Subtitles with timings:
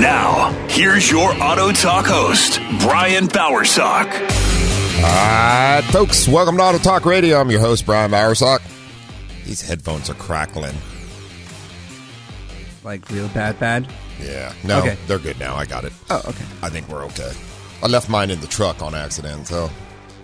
[0.00, 4.06] Now, here's your Auto Talk host, Brian Bowersock.
[4.96, 7.40] All right, folks, welcome to Auto Talk Radio.
[7.40, 8.60] I'm your host, Brian Bowersock.
[9.44, 10.74] These headphones are crackling.
[12.84, 13.88] Like real bad, bad.
[14.22, 14.96] Yeah, no, Okay.
[15.08, 15.56] they're good now.
[15.56, 15.92] I got it.
[16.10, 16.44] Oh, okay.
[16.62, 17.32] I think we're okay.
[17.82, 19.68] I left mine in the truck on accident, so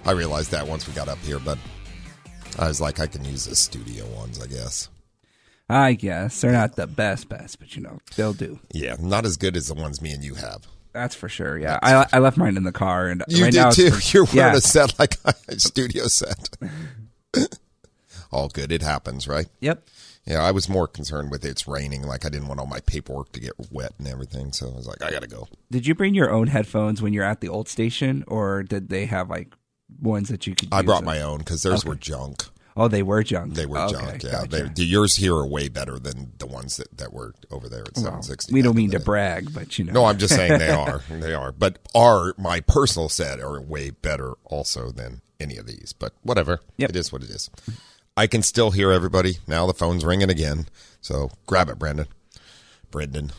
[0.05, 1.59] I realized that once we got up here, but
[2.61, 4.89] I was like, I can use the studio ones, I guess.
[5.69, 8.59] I guess they're not the best, best, but you know they'll do.
[8.73, 10.67] Yeah, not as good as the ones me and you have.
[10.93, 11.59] That's for sure.
[11.59, 13.91] Yeah, I, I left mine in the car, and you right did now too.
[13.91, 16.57] For, You're wearing yeah, a set like a studio set.
[18.31, 18.71] All good.
[18.73, 19.47] It happens, right?
[19.61, 19.87] Yep.
[20.27, 22.03] Yeah, I was more concerned with it's raining.
[22.03, 24.53] Like I didn't want all my paperwork to get wet and everything.
[24.53, 25.49] So I was like, I gotta go.
[25.71, 29.05] Did you bring your own headphones when you're at the old station, or did they
[29.07, 29.53] have like
[30.01, 30.69] ones that you could?
[30.73, 31.07] I brought them?
[31.07, 31.89] my own because theirs Okay.
[31.91, 32.45] were junk.
[32.77, 33.55] Oh, they were junk.
[33.55, 34.23] They were Okay, junk.
[34.25, 34.49] Yeah, gotcha.
[34.49, 37.83] they, the yours here are way better than the ones that, that were over there
[37.83, 38.53] at Well, seven sixty.
[38.53, 39.93] we don't mean to brag, but you know.
[39.93, 41.01] No, I'm just saying they are.
[41.09, 41.53] They are.
[41.53, 45.93] But are my personal set are way better also than any of these.
[45.97, 46.61] But whatever.
[46.79, 46.91] Yep.
[46.91, 47.49] It is what it is.
[48.17, 49.39] I can still hear everybody.
[49.47, 50.67] Now the phone's ringing again.
[51.01, 52.07] So grab it, Brendan.
[52.91, 53.31] Brendan.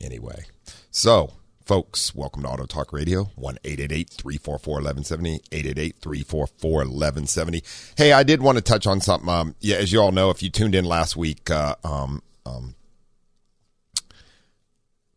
[0.00, 0.44] Anyway.
[0.90, 1.32] So,
[1.70, 3.30] folks, welcome to Auto Talk Radio.
[3.36, 5.34] 1 344 1170.
[5.52, 7.62] 888 344 1170.
[7.96, 9.28] Hey, I did want to touch on something.
[9.28, 12.74] Um, yeah, as you all know, if you tuned in last week, uh, um, um,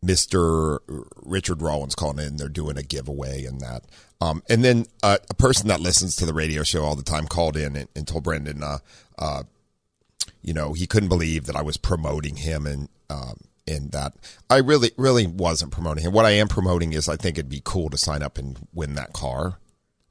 [0.06, 0.78] Mr.
[1.24, 2.36] Richard Rawlings calling in.
[2.38, 3.86] They're doing a giveaway and that.
[4.22, 7.26] Um, and then uh, a person that listens to the radio show all the time
[7.26, 8.78] called in and, and told Brendan, uh,
[9.18, 9.42] uh,
[10.44, 13.38] you know, he couldn't believe that I was promoting him and um,
[13.68, 14.14] and that
[14.50, 16.14] I really, really wasn't promoting him.
[16.14, 18.96] What I am promoting is I think it'd be cool to sign up and win
[18.96, 19.60] that car.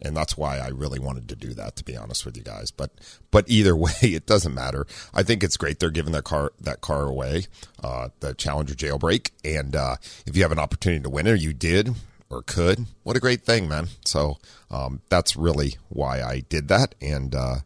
[0.05, 2.73] And that's why I really wanted to do that, to be honest with you guys.
[2.73, 2.91] But
[3.31, 4.87] but either way, it doesn't matter.
[5.15, 7.47] I think it's great they're giving that car that car away,
[7.83, 9.31] uh, the Challenger Jailbreak.
[9.45, 9.97] And uh,
[10.27, 11.95] if you have an opportunity to win it, or you did
[12.31, 13.89] or could, what a great thing, man.
[14.05, 14.39] So
[14.71, 17.57] um, that's really why I did that, and uh,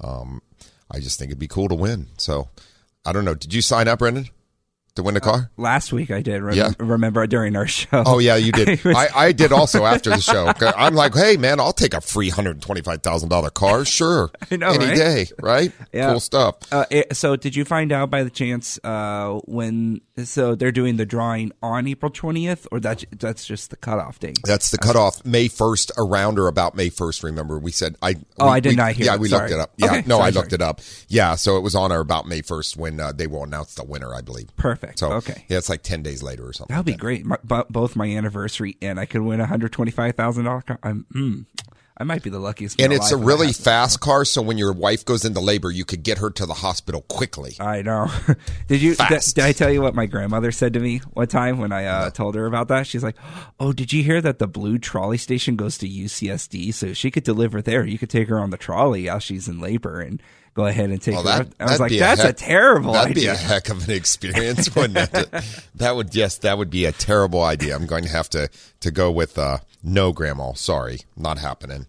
[0.00, 0.42] um,
[0.90, 2.08] I just think it'd be cool to win.
[2.16, 2.48] So
[3.04, 3.34] I don't know.
[3.34, 4.30] Did you sign up, Brendan,
[4.96, 5.50] to win a car?
[5.56, 6.40] Last week I did.
[6.42, 6.70] Rem- Yeah.
[6.78, 8.02] Remember during our show?
[8.06, 8.68] Oh yeah, you did.
[8.84, 10.52] I was- I, I did also after the show.
[10.76, 14.30] I'm like, hey man, I'll take a free hundred twenty five thousand dollar car, sure,
[14.50, 14.96] I know, any right?
[14.96, 15.72] day, right?
[15.92, 16.10] Yeah.
[16.12, 16.56] Cool stuff.
[16.72, 20.00] Uh, it- so did you find out by the chance uh, when?
[20.24, 24.38] So they're doing the drawing on April twentieth, or that's that's just the cutoff date?
[24.44, 27.24] That's the cutoff, May first, around or about May first.
[27.24, 28.14] Remember, we said I.
[28.38, 29.20] Oh, we- I did we- not hear Yeah, that.
[29.20, 29.50] we Sorry.
[29.50, 29.72] looked it up.
[29.76, 30.54] Yeah, Okay, no, sorry, I looked sorry.
[30.54, 30.80] it up.
[31.08, 33.82] Yeah, so it was on or about May first when uh, they will announce the
[33.84, 34.54] winner, I believe.
[34.56, 34.83] Perfect.
[34.96, 35.44] So okay.
[35.48, 36.74] yeah, it's like ten days later or something.
[36.74, 37.24] That would be like great.
[37.24, 40.78] My, bo- both my anniversary and I could win hundred twenty five thousand dollar car.
[40.82, 41.46] I'm, mm,
[41.96, 42.78] I might be the luckiest.
[42.78, 45.70] man And it's a that really fast car, so when your wife goes into labor,
[45.70, 47.54] you could get her to the hospital quickly.
[47.60, 48.10] I know.
[48.66, 48.96] did you?
[48.96, 51.84] Did, did I tell you what my grandmother said to me one time when I
[51.84, 52.88] uh, told her about that?
[52.88, 53.16] She's like,
[53.60, 56.74] "Oh, did you hear that the blue trolley station goes to UCSD?
[56.74, 57.86] So she could deliver there.
[57.86, 60.20] You could take her on the trolley while she's in labor and
[60.54, 62.92] go ahead and take her." that- up." I was like, a "That's a, heck- terrible
[62.94, 65.32] That'd idea." be a heck of an experience, wouldn't it?
[65.74, 67.74] that would yes, that would be a terrible idea.
[67.76, 68.48] I'm going to have to
[68.80, 70.52] to go with uh, no, Grandma.
[70.54, 71.86] Sorry, not happening.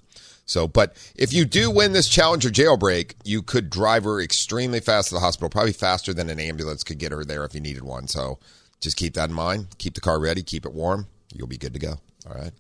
[0.47, 5.07] So, but if you do win this Challenger jailbreak, you could drive her extremely fast
[5.09, 7.83] to the hospital, probably faster than an ambulance could get her there if you needed
[7.83, 8.07] one.
[8.07, 8.37] So,
[8.79, 9.67] just keep that in mind.
[9.79, 11.07] Keep the car ready, keep it warm.
[11.33, 11.95] You'll be good to go.
[12.27, 12.51] All right.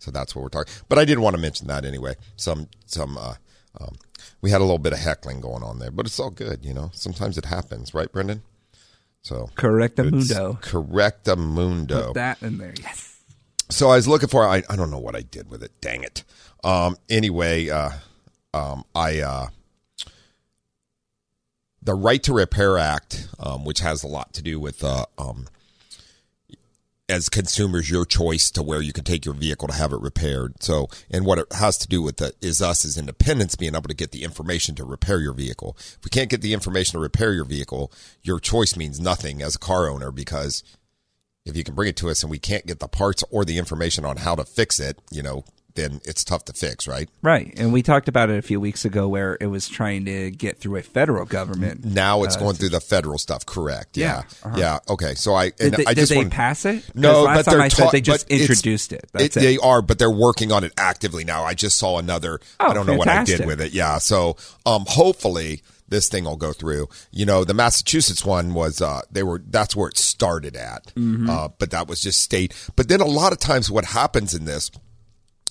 [0.00, 0.72] So that's what we're talking.
[0.88, 2.14] But I did want to mention that anyway.
[2.36, 3.34] Some some uh,
[3.80, 3.94] um,
[4.40, 6.64] we had a little bit of heckling going on there, but it's all good.
[6.64, 8.42] You know, sometimes it happens, right, Brendan?
[9.22, 10.60] So Correctamundo.
[10.62, 12.06] Correctamundo.
[12.06, 12.74] Put that in there.
[12.80, 13.20] Yes.
[13.70, 15.72] So I was looking for I, I don't know what I did with it.
[15.80, 16.24] Dang it.
[16.64, 17.90] Um anyway, uh
[18.54, 19.46] um, I uh,
[21.82, 25.46] the Right to Repair Act, um, which has a lot to do with uh, um,
[27.08, 30.62] as consumers your choice to where you can take your vehicle to have it repaired.
[30.62, 33.88] So, and what it has to do with the, is us as independents being able
[33.88, 35.74] to get the information to repair your vehicle.
[35.78, 37.90] If we can't get the information to repair your vehicle,
[38.22, 40.62] your choice means nothing as a car owner because
[41.46, 43.56] if you can bring it to us and we can't get the parts or the
[43.56, 45.44] information on how to fix it, you know,
[45.78, 47.08] then it's tough to fix, right?
[47.22, 47.52] Right.
[47.56, 50.58] And we talked about it a few weeks ago where it was trying to get
[50.58, 51.84] through a federal government.
[51.84, 53.96] Now it's uh, going through the federal stuff, correct?
[53.96, 54.22] Yeah.
[54.44, 54.74] Yeah, Yeah.
[54.74, 54.94] uh-huh.
[54.94, 55.14] Okay.
[55.14, 56.84] So I, Did and they, I did they pass it?
[56.94, 59.08] No, last but time they're said they just introduced it.
[59.12, 59.40] That's it.
[59.40, 61.44] They are, but they're working on it actively now.
[61.44, 62.40] I just saw another.
[62.60, 63.72] Oh, I don't know what I did with it.
[63.72, 63.98] Yeah.
[63.98, 64.36] So,
[64.66, 66.88] um, hopefully this thing will go through.
[67.10, 70.92] You know, the Massachusetts one was, uh, they were, that's where it started at.
[70.94, 71.30] Mm-hmm.
[71.30, 72.54] Uh, but that was just state.
[72.76, 74.70] But then a lot of times what happens in this,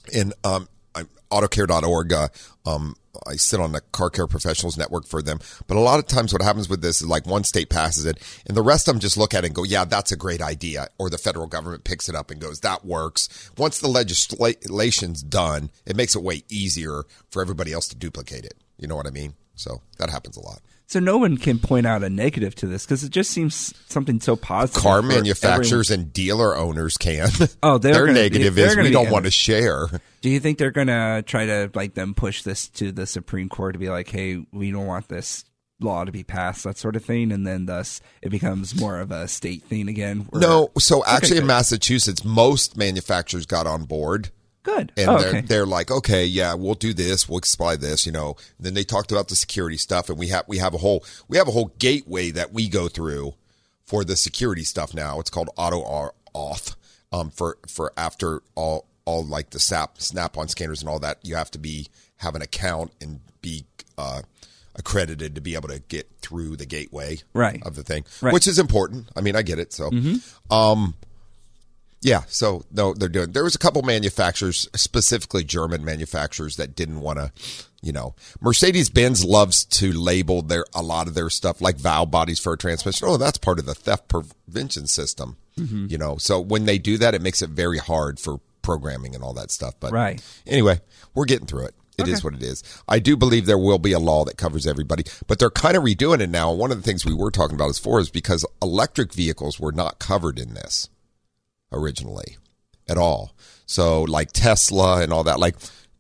[0.10, 2.28] in, um, I'm autocare.org, uh,
[2.66, 2.96] um,
[3.26, 5.40] I sit on the car care professionals network for them.
[5.68, 8.22] But a lot of times what happens with this is like one state passes it
[8.46, 10.42] and the rest of them just look at it and go, yeah, that's a great
[10.42, 10.88] idea.
[10.98, 13.52] Or the federal government picks it up and goes, that works.
[13.58, 18.56] Once the legislation's done, it makes it way easier for everybody else to duplicate it.
[18.78, 19.34] You know what I mean?
[19.56, 20.62] So that happens a lot.
[20.90, 24.22] So no one can point out a negative to this because it just seems something
[24.22, 24.82] so positive.
[24.82, 27.28] Car manufacturers and dealer owners can.
[27.64, 29.88] Oh, they're their gonna negative they're is we don't want to share.
[30.22, 33.74] Do you think they're gonna try to like them push this to the Supreme Court
[33.74, 35.44] to be like, hey, we don't want this
[35.80, 39.12] law to be passed, that sort of thing, and then thus it becomes more of
[39.12, 40.28] a state thing again?
[40.34, 41.48] No, so actually in good.
[41.48, 44.30] Massachusetts, most manufacturers got on board.
[44.68, 44.92] Good.
[44.98, 45.42] and oh, they're okay.
[45.42, 48.36] they're like, okay, yeah, we'll do this, we'll supply this, you know.
[48.60, 51.38] Then they talked about the security stuff, and we have we have a whole we
[51.38, 53.34] have a whole gateway that we go through
[53.86, 55.20] for the security stuff now.
[55.20, 56.76] It's called Auto R- Auth.
[57.12, 61.20] Um, for for after all all like the SAP snap on scanners and all that,
[61.24, 61.88] you have to be
[62.18, 63.66] have an account and be
[63.98, 64.22] uh,
[64.76, 67.62] accredited to be able to get through the gateway Right.
[67.66, 68.34] of the thing, Right.
[68.34, 69.08] which is important.
[69.16, 69.72] I mean, I get it.
[69.72, 69.90] So,
[70.52, 70.96] um,
[72.08, 73.34] yeah, so no, they're doing.
[73.34, 77.32] There was a couple manufacturers, specifically German manufacturers, that didn't want to.
[77.82, 82.10] You know, Mercedes Benz loves to label their a lot of their stuff like valve
[82.10, 83.08] bodies for a transmission.
[83.08, 85.38] Oh, that's part of the theft prevention system.
[85.58, 85.88] Mm-hmm.
[85.90, 89.24] You know, so when they do that, it makes it very hard for programming and
[89.24, 89.76] all that stuff.
[89.80, 90.22] But Right.
[90.48, 90.80] anyway,
[91.14, 91.76] we're getting through it.
[91.98, 92.64] It is what it is.
[92.88, 95.82] I do believe there will be a law that covers everybody, but they're kind of
[95.84, 96.52] redoing it now.
[96.52, 99.72] One of the things we were talking about as far is because electric vehicles were
[99.72, 100.90] not covered in this
[101.72, 102.38] originally
[102.88, 103.36] at all.
[103.66, 105.56] So like Tesla and all that, like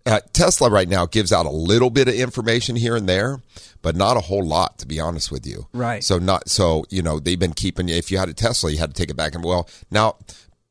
[0.05, 3.41] uh, Tesla right now gives out a little bit of information here and there,
[3.81, 5.67] but not a whole lot, to be honest with you.
[5.73, 6.03] Right.
[6.03, 7.89] So not so you know they've been keeping.
[7.89, 9.35] If you had a Tesla, you had to take it back.
[9.35, 10.15] And well, now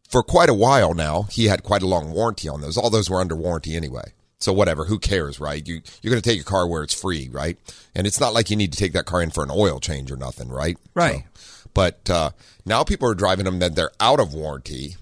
[0.08, 2.76] for quite a while now, he had quite a long warranty on those.
[2.78, 4.12] All those were under warranty anyway.
[4.38, 5.66] So whatever, who cares, right?
[5.66, 7.58] You you're going to take your car where it's free, right?
[7.94, 10.10] And it's not like you need to take that car in for an oil change
[10.10, 10.76] or nothing, right?
[10.94, 11.24] Right.
[11.34, 12.30] So, but uh,
[12.64, 14.96] now people are driving them that they're out of warranty,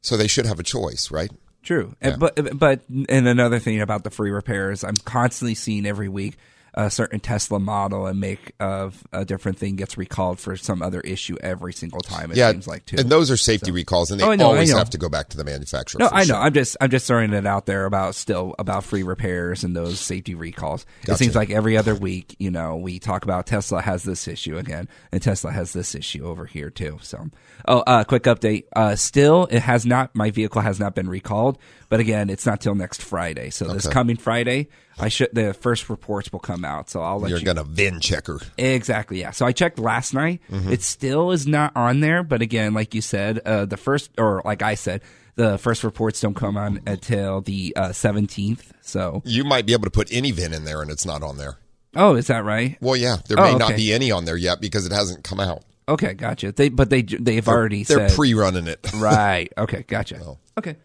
[0.00, 1.30] so they should have a choice, right?
[1.64, 6.08] True, And but but and another thing about the free repairs, I'm constantly seeing every
[6.08, 6.38] week
[6.74, 11.00] a certain Tesla model and make of a different thing gets recalled for some other
[11.00, 12.30] issue every single time.
[12.30, 12.96] It yeah, seems like too.
[12.98, 15.36] and those are safety recalls, and they Oh, know, always have to go back to
[15.36, 15.98] the manufacturer.
[15.98, 16.24] no, I know.
[16.24, 16.36] sure.
[16.36, 19.98] I'm just I'm just throwing it out there about still about free repairs and those
[20.00, 20.86] safety recalls.
[21.08, 24.56] It seems like every other week, you know, we talk about Tesla has this issue
[24.58, 26.98] again, and Tesla has this issue over here too.
[27.02, 27.28] So,
[27.66, 28.64] oh, uh, quick update.
[28.74, 30.14] Uh, still, it has not.
[30.14, 31.58] My vehicle has not been recalled,
[31.88, 33.50] but again, it's not till next Friday.
[33.50, 34.68] So this coming Friday,
[35.00, 36.90] I should the first reports will come out.
[36.90, 37.42] So I'll let You're you.
[37.50, 38.40] are going to VIN checker.
[38.58, 39.20] Exactly.
[39.20, 39.30] Yeah.
[39.32, 40.40] So I checked last night.
[40.50, 40.72] Mm-hmm.
[40.72, 44.42] It still is not on there, but again, like you said, uh, the first or
[44.44, 45.02] like I said,
[45.36, 48.72] the first reports don't come on until the uh, seventeenth.
[48.82, 51.36] so, You might be able to put any VIN in there, and it's not on
[51.38, 51.56] there.
[51.96, 52.76] oh, is that right?
[52.80, 55.40] Well, yeah, there Oh, may not be any on there yet because it hasn't come
[55.40, 55.62] out.
[55.88, 56.52] Okay, gotcha.
[56.52, 58.86] They but they they've already They're said pre-running it.
[58.94, 59.52] right.
[59.58, 60.36] Okay, gotcha.
[60.58, 60.76] Okay.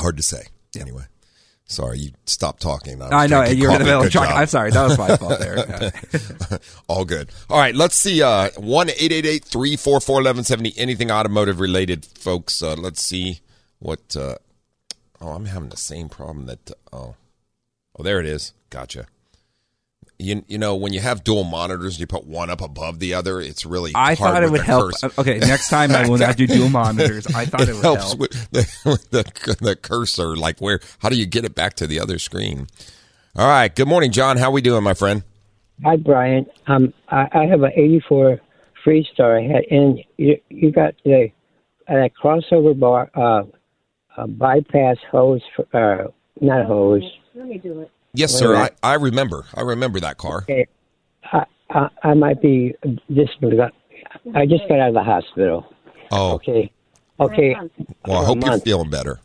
[0.00, 0.42] Hard to say.
[0.78, 1.04] Anyway,
[1.66, 2.98] sorry, you stopped talking.
[2.98, 4.34] was I know you're in the middle of talking.
[4.34, 4.70] I'm sorry.
[4.70, 5.92] That was my fault there.
[6.88, 7.30] All good.
[7.50, 8.22] All right, let's see.
[8.22, 10.72] Uh, one eight eight eight three four four eleven seventy.
[10.76, 12.62] Anything automotive related, folks?
[12.62, 13.40] Uh, let's see
[13.78, 14.16] what.
[14.16, 14.36] Uh,
[15.20, 16.70] oh, I'm having the same problem that.
[16.92, 17.14] oh,
[17.98, 18.52] oh, there it is.
[18.70, 19.06] Gotcha.
[20.18, 23.14] You you know when you have dual monitors, and you put one up above the
[23.14, 23.40] other.
[23.40, 23.92] It's really.
[23.94, 24.92] I hard thought it would help.
[24.92, 25.10] cursor.
[25.18, 27.26] Okay, next time I will not do dual monitors.
[27.26, 28.20] I thought it, it would helps help.
[28.20, 30.34] with the, with the the cursor.
[30.36, 30.80] Like where?
[31.00, 32.66] How do you get it back to the other screen?
[33.36, 33.74] All right.
[33.74, 34.38] Good morning, John.
[34.38, 35.22] How we doing, my friend?
[35.84, 36.46] Hi, Brian.
[36.66, 38.40] Um, I, I have an '84
[38.84, 39.38] Freestar.
[39.38, 41.30] I had, and you, you got the
[41.88, 43.42] uh, that crossover bar, uh,
[44.16, 46.08] uh, bypass hose, for, uh,
[46.40, 47.04] not hose,
[47.34, 47.90] Let me do it.
[48.16, 48.56] Yes, Wait sir.
[48.56, 48.70] I.
[48.82, 49.44] I remember.
[49.54, 50.38] I remember that car.
[50.42, 50.66] Okay.
[51.32, 52.74] I, I, I might be
[53.12, 53.32] just.
[54.34, 55.72] I just got out of the hospital.
[56.10, 56.72] Oh, Okay.
[57.18, 57.56] Okay.
[58.06, 59.20] well, I hope you're feeling better.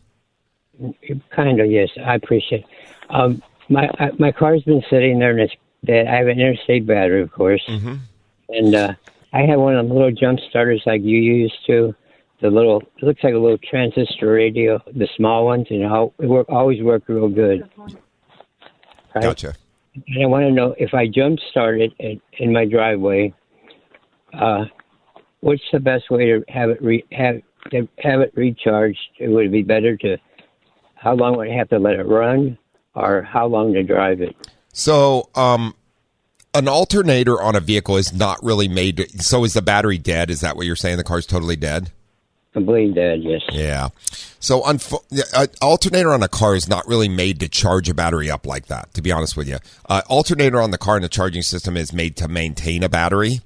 [1.30, 1.90] Kind of, yes.
[2.04, 2.64] I appreciate.
[3.10, 6.06] Um, my I, my car's been sitting there, and it's dead.
[6.06, 7.94] I have an interstate battery, of course, Mm-hmm.
[8.48, 8.94] and uh,
[9.32, 11.94] I have one of the little jump starters like you used to.
[12.40, 16.26] The little, it looks like a little transistor radio, the small ones, and how it
[16.26, 17.68] work, always work real good.
[19.14, 19.22] Right?
[19.22, 19.54] Gotcha.
[19.94, 23.34] And I want to know if I jump start it in, in my driveway,
[24.32, 24.64] uh,
[25.40, 28.98] what's the best way to have it re, have to have it recharged?
[29.18, 30.16] It would be better to
[30.94, 32.56] how long would I have to let it run,
[32.94, 34.34] or how long to drive it?
[34.72, 35.74] So, um,
[36.54, 38.98] an alternator on a vehicle is not really made.
[38.98, 40.30] To, so, is the battery dead?
[40.30, 40.96] Is that what you're saying?
[40.96, 41.90] The car's totally dead.
[42.52, 43.22] Completely dead.
[43.22, 43.40] Yes.
[43.50, 43.88] Yeah.
[44.38, 45.02] So, unfo-
[45.34, 48.66] an alternator on a car is not really made to charge a battery up like
[48.66, 48.92] that.
[48.94, 51.92] To be honest with you, uh, alternator on the car and the charging system is
[51.94, 53.40] made to maintain a battery.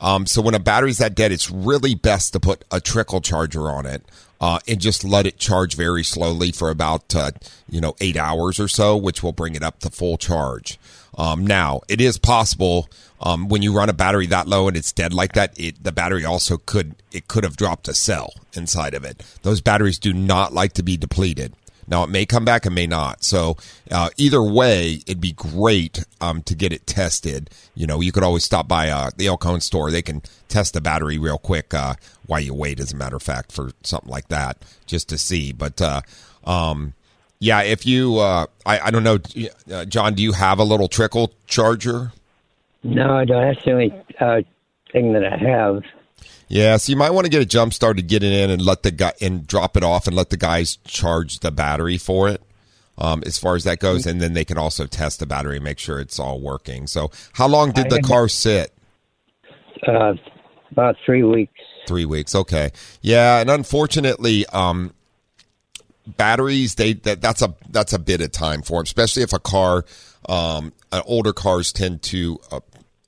[0.00, 3.70] Um, so when a battery's that dead, it's really best to put a trickle charger
[3.70, 4.04] on it
[4.40, 7.30] uh, and just let it charge very slowly for about uh,
[7.68, 10.78] you know eight hours or so, which will bring it up to full charge.
[11.16, 12.88] Um, now, it is possible
[13.20, 15.92] um, when you run a battery that low and it's dead like that, it, the
[15.92, 19.22] battery also could it could have dropped a cell inside of it.
[19.42, 21.54] Those batteries do not like to be depleted.
[21.86, 23.24] Now it may come back, it may not.
[23.24, 23.56] So
[23.90, 27.50] uh, either way, it'd be great um, to get it tested.
[27.74, 30.74] You know, you could always stop by uh, the El Cajon store; they can test
[30.74, 31.94] the battery real quick uh,
[32.26, 32.80] while you wait.
[32.80, 35.52] As a matter of fact, for something like that, just to see.
[35.52, 36.00] But uh,
[36.44, 36.94] um,
[37.38, 39.18] yeah, if you, uh, I, I don't know,
[39.72, 42.12] uh, John, do you have a little trickle charger?
[42.82, 43.42] No, I don't.
[43.42, 44.42] That's the only uh,
[44.92, 45.82] thing that I have.
[46.48, 48.62] Yeah, so you might want to get a jump start to get it in and
[48.62, 52.28] let the guy and drop it off and let the guys charge the battery for
[52.28, 52.42] it.
[52.96, 55.64] Um, as far as that goes, and then they can also test the battery and
[55.64, 56.86] make sure it's all working.
[56.86, 58.72] So, how long did the car sit?
[59.84, 60.14] Uh,
[60.70, 61.60] about three weeks.
[61.88, 62.36] Three weeks.
[62.36, 62.70] Okay.
[63.00, 64.94] Yeah, and unfortunately, um,
[66.06, 69.38] batteries they that, that's a that's a bit of time for them, especially if a
[69.38, 69.84] car,
[70.28, 72.60] um, uh, older cars tend to uh,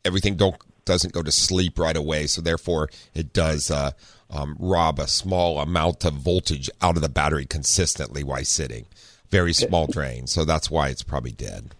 [0.04, 3.90] everything don't doesn't go to sleep right away, so therefore it does uh,
[4.30, 8.86] um, rob a small amount of voltage out of the battery consistently while sitting.
[9.30, 11.74] Very small drain, so that's why it's probably dead.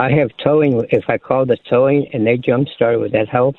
[0.00, 0.84] I have towing.
[0.90, 3.54] If I call the towing and they jump start, would that help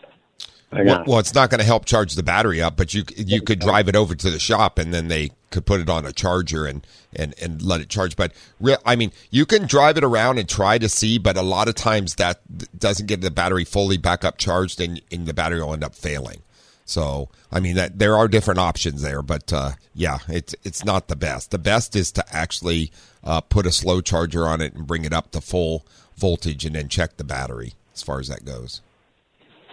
[0.71, 3.59] Well, well, it's not going to help charge the battery up, but you you could
[3.59, 6.67] drive it over to the shop and then they could put it on a charger
[6.67, 6.85] and
[7.15, 8.15] and and let it charge.
[8.15, 11.41] But real, I mean, you can drive it around and try to see, but a
[11.41, 12.41] lot of times that
[12.77, 15.95] doesn't get the battery fully back up charged, and, and the battery will end up
[15.95, 16.43] failing.
[16.85, 21.07] So, I mean, that there are different options there, but uh, yeah, it's it's not
[21.07, 21.51] the best.
[21.51, 22.91] The best is to actually
[23.23, 25.85] uh, put a slow charger on it and bring it up to full
[26.15, 28.81] voltage, and then check the battery as far as that goes.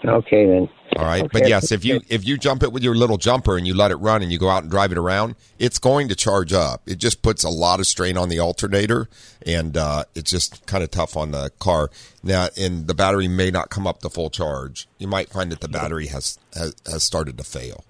[0.07, 0.69] Okay then.
[0.97, 1.29] All right, Okay.
[1.33, 3.91] but yes, if you if you jump it with your little jumper and you let
[3.91, 6.83] it run and you go out and drive it around, it's going to charge up.
[6.87, 9.09] It just puts a lot of strain on the alternator,
[9.45, 11.91] and uh, it's just kind of tough on the car.
[12.23, 14.87] Now, and the battery may not come up to full charge.
[14.99, 17.85] You might find that the battery has has, has started to fail.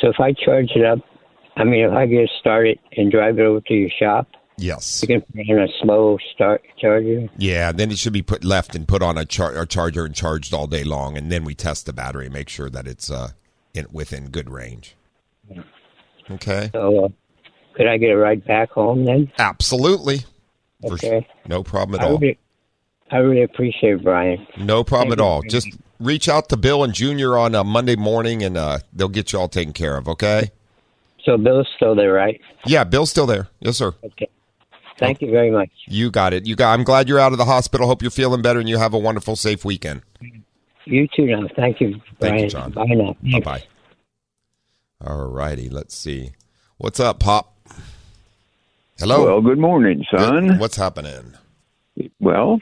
[0.00, 0.98] So if I charge it up,
[1.56, 4.26] I mean, if I get it started and drive it over to your shop,
[4.58, 5.02] Yes.
[5.02, 7.28] you can put in a slow start charger.
[7.36, 10.14] Yeah, then it should be put left and put on a, char- a charger and
[10.14, 13.30] charged all day long, and then we test the battery, make sure that it's uh,
[13.74, 14.94] in, within good range.
[16.30, 16.70] Okay.
[16.72, 17.08] So uh,
[17.74, 19.32] could I get it right back home then?
[19.38, 20.20] Absolutely.
[20.84, 21.08] Okay.
[21.08, 21.22] sure.
[21.46, 22.18] No problem at I all.
[22.18, 22.38] really,
[23.10, 24.46] I really appreciate it, Brian.
[24.58, 25.42] No problem Thank at all.
[25.42, 25.68] Just
[25.98, 29.38] reach out to Bill and Junior on a Monday morning, and uh, they'll get you
[29.38, 30.08] all taken care of.
[30.08, 30.50] Okay?
[31.24, 32.40] So Bill's still there, right?
[32.66, 33.48] Yeah, Bill's still there.
[33.60, 33.94] Yes, sir.
[34.04, 34.28] Okay.
[34.98, 35.70] Thank you very much.
[35.86, 36.46] You got it.
[36.46, 36.72] You got.
[36.72, 37.86] I'm glad you're out of the hospital.
[37.86, 40.02] Hope you're feeling better, and you have a wonderful, safe weekend.
[40.84, 41.48] You too now.
[41.56, 42.38] Thank you, Brian.
[42.38, 42.70] Thank you, John.
[42.72, 43.16] Bye now.
[43.22, 43.62] Bye bye.
[45.04, 45.68] All righty.
[45.68, 46.32] Let's see.
[46.78, 47.56] What's up, Pop?
[48.98, 49.24] Hello.
[49.24, 50.58] Well, good morning, son.
[50.58, 51.34] What's happening?
[52.20, 52.60] Well,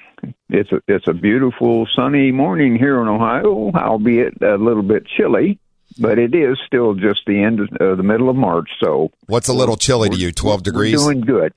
[0.49, 5.58] it's a it's a beautiful sunny morning here in Ohio, albeit a little bit chilly,
[5.99, 8.68] but it is still just the end of uh, the middle of March.
[8.82, 10.32] So What's a little chilly to you?
[10.32, 11.02] Twelve we're degrees.
[11.02, 11.52] doing good.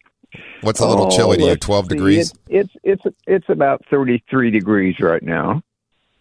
[0.62, 1.56] What's a little Oh, chilly to you?
[1.56, 1.96] Twelve see.
[1.96, 2.32] degrees.
[2.48, 5.62] It, it's it's it's about thirty three degrees right now.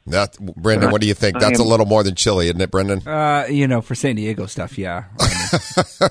[0.07, 1.37] That Brendan, what do you think?
[1.37, 3.07] I That's a little more than chilly, isn't it, Brendan?
[3.07, 5.04] Uh, you know, for San Diego stuff, yeah.
[5.21, 5.28] I,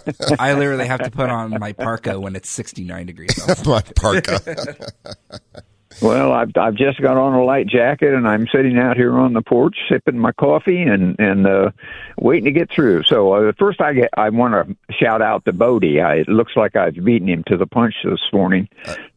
[0.05, 3.37] mean, I literally have to put on my parka when it's 69 degrees.
[3.65, 4.39] My parka.
[6.01, 9.33] Well, I've I've just got on a light jacket and I'm sitting out here on
[9.33, 11.71] the porch sipping my coffee and and uh,
[12.17, 13.03] waiting to get through.
[13.03, 16.01] So uh, first, I get I want to shout out to Bodie.
[16.01, 18.69] I, it looks like I've beaten him to the punch this morning.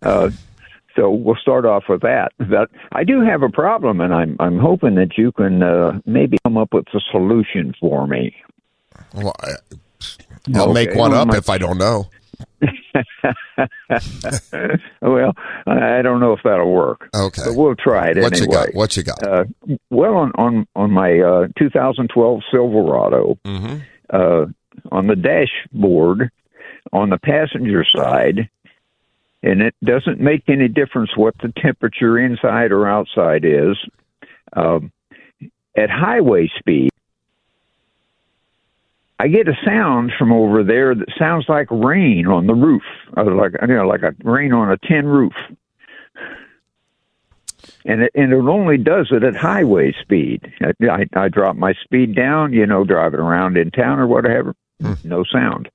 [0.02, 0.30] Uh,
[0.96, 2.32] so we'll start off with that.
[2.38, 6.38] But I do have a problem, and I'm I'm hoping that you can uh, maybe
[6.44, 8.34] come up with a solution for me.
[9.14, 9.52] Well, I,
[10.48, 10.86] will okay.
[10.86, 12.08] make one up my, if I don't know.
[15.02, 15.32] well,
[15.66, 17.08] I don't know if that'll work.
[17.14, 18.46] Okay, but we'll try it what anyway.
[18.46, 18.74] You got?
[18.74, 19.22] What you got?
[19.26, 19.44] Uh,
[19.90, 23.78] well, on on on my uh, 2012 Silverado, mm-hmm.
[24.10, 24.46] uh,
[24.92, 26.30] on the dashboard,
[26.92, 28.48] on the passenger side,
[29.42, 33.76] and it doesn't make any difference what the temperature inside or outside is.
[34.52, 34.92] Um,
[35.76, 36.90] at highway speed,
[39.24, 42.82] I get a sound from over there that sounds like rain on the roof,
[43.16, 45.32] like you know, like a rain on a tin roof.
[47.86, 50.52] And it, and it only does it at highway speed.
[50.60, 54.54] I, I, I drop my speed down, you know, driving around in town or whatever,
[54.82, 54.92] hmm.
[55.04, 55.70] no sound.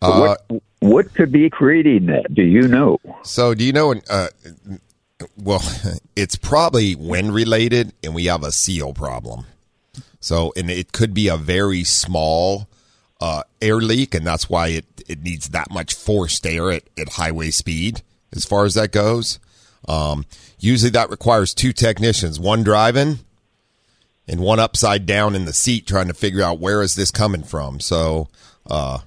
[0.00, 2.32] Uh, what what could be creating that?
[2.32, 3.00] Do you know?
[3.24, 3.96] So, do you know?
[4.08, 4.28] Uh,
[5.36, 5.60] well,
[6.14, 9.46] it's probably wind related, and we have a seal problem.
[10.20, 12.68] So, and it could be a very small
[13.20, 17.10] uh, air leak, and that's why it, it needs that much forced air at, at
[17.10, 18.02] highway speed
[18.34, 19.38] as far as that goes.
[19.86, 20.24] Um,
[20.58, 23.18] usually that requires two technicians, one driving
[24.26, 27.42] and one upside down in the seat trying to figure out where is this coming
[27.42, 27.80] from.
[27.80, 28.28] So,
[28.68, 28.98] uh,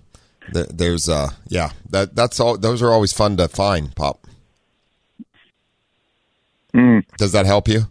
[0.52, 2.58] there's, uh, yeah, that, that's all.
[2.58, 4.26] Those are always fun to find, Pop.
[6.74, 7.04] Mm.
[7.18, 7.88] Does that help you?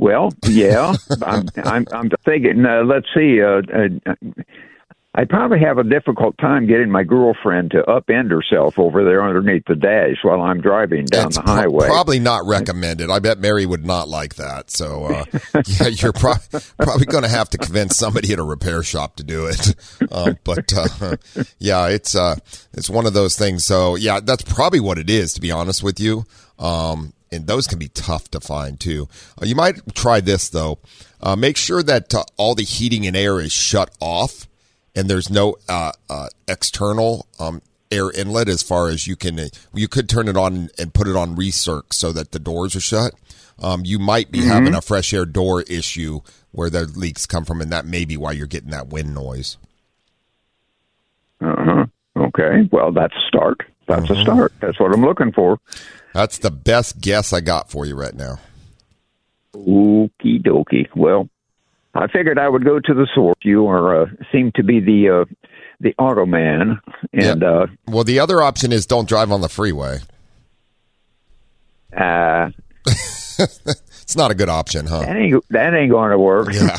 [0.00, 2.64] Well, yeah, I'm, I'm, I'm thinking.
[2.64, 3.42] Uh, let's see.
[3.42, 4.14] Uh, uh,
[5.12, 9.64] I'd probably have a difficult time getting my girlfriend to upend herself over there underneath
[9.66, 11.86] the dash while I'm driving down it's the highway.
[11.86, 13.10] Pro- probably not recommended.
[13.10, 14.70] I bet Mary would not like that.
[14.70, 15.24] So, uh,
[15.66, 16.34] yeah, you're pro-
[16.78, 19.74] probably going to have to convince somebody at a repair shop to do it.
[20.10, 21.16] Uh, but uh,
[21.58, 22.36] yeah, it's uh,
[22.72, 23.66] it's one of those things.
[23.66, 25.34] So, yeah, that's probably what it is.
[25.34, 26.24] To be honest with you,
[26.60, 29.08] um, and those can be tough to find too.
[29.40, 30.78] Uh, you might try this though.
[31.20, 34.46] Uh, make sure that uh, all the heating and air is shut off,
[34.94, 38.48] and there's no uh, uh, external um, air inlet.
[38.48, 39.38] As far as you can,
[39.74, 42.80] you could turn it on and put it on recirc so that the doors are
[42.80, 43.14] shut.
[43.62, 44.48] Um, you might be mm-hmm.
[44.48, 46.20] having a fresh air door issue
[46.52, 49.56] where the leaks come from, and that may be why you're getting that wind noise.
[51.40, 51.86] Uh huh.
[52.16, 52.68] Okay.
[52.72, 53.62] Well, that's a start.
[53.86, 54.20] That's mm-hmm.
[54.20, 54.52] a start.
[54.60, 55.58] That's what I'm looking for.
[56.12, 58.38] That's the best guess I got for you right now.
[59.54, 60.88] Okie dokie.
[60.94, 61.28] Well,
[61.94, 63.38] I figured I would go to the source.
[63.42, 65.34] You are uh, seem to be the uh,
[65.80, 66.80] the auto man,
[67.12, 69.98] and uh, well, the other option is don't drive on the freeway.
[71.96, 72.50] Uh,
[72.86, 75.00] it's not a good option, huh?
[75.00, 76.52] That ain't that ain't going to work.
[76.52, 76.78] yeah,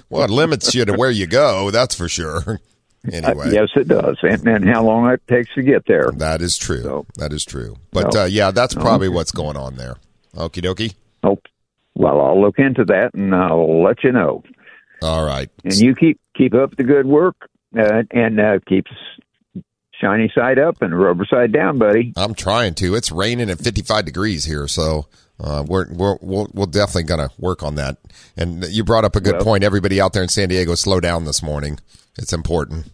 [0.10, 1.70] well, it limits you to where you go.
[1.70, 2.60] That's for sure.
[3.10, 6.10] Anyway, uh, yes, it does, and, and how long it takes to get there.
[6.16, 6.82] That is true.
[6.82, 7.76] So, that is true.
[7.92, 9.14] But so, uh, yeah, that's probably okay.
[9.14, 9.96] what's going on there.
[10.36, 10.94] Okie dokie.
[11.22, 11.38] Oh,
[11.94, 14.42] well, I'll look into that and I'll let you know.
[15.02, 15.48] All right.
[15.64, 17.36] And you keep keep up the good work
[17.78, 18.86] uh, and uh, keep
[20.00, 22.12] shiny side up and rubber side down, buddy.
[22.16, 22.94] I'm trying to.
[22.94, 25.06] It's raining at 55 degrees here, so
[25.42, 27.98] uh, we're, we're we're we're definitely going to work on that.
[28.36, 29.64] And you brought up a good well, point.
[29.64, 31.78] Everybody out there in San Diego, slow down this morning.
[32.18, 32.92] It's important.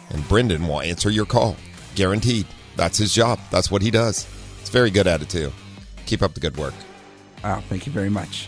[0.09, 1.55] and Brendan will answer your call.
[1.97, 2.45] Guaranteed.
[2.75, 3.39] That's his job.
[3.49, 4.27] That's what he does.
[4.61, 5.51] It's very good at it, too.
[6.05, 6.75] Keep up the good work.
[7.43, 8.47] Wow, thank you very much.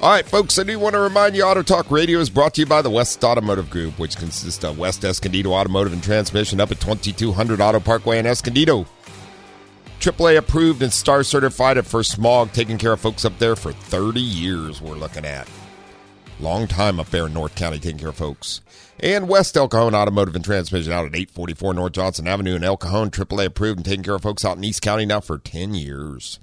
[0.00, 2.60] All right, folks, I do want to remind you Auto Talk Radio is brought to
[2.60, 6.70] you by the West Automotive Group, which consists of West Escondido Automotive and Transmission up
[6.70, 8.86] at 2200 Auto Parkway in Escondido.
[9.98, 13.72] AAA approved and star certified at First Smog, taking care of folks up there for
[13.72, 15.48] 30 years, we're looking at.
[16.38, 18.60] Long time up there in North County taking care of folks.
[18.98, 22.78] And West El Cajon Automotive and Transmission out at 844 North Johnson Avenue in El
[22.78, 25.74] Cajon, AAA approved and taking care of folks out in East County now for 10
[25.74, 26.40] years.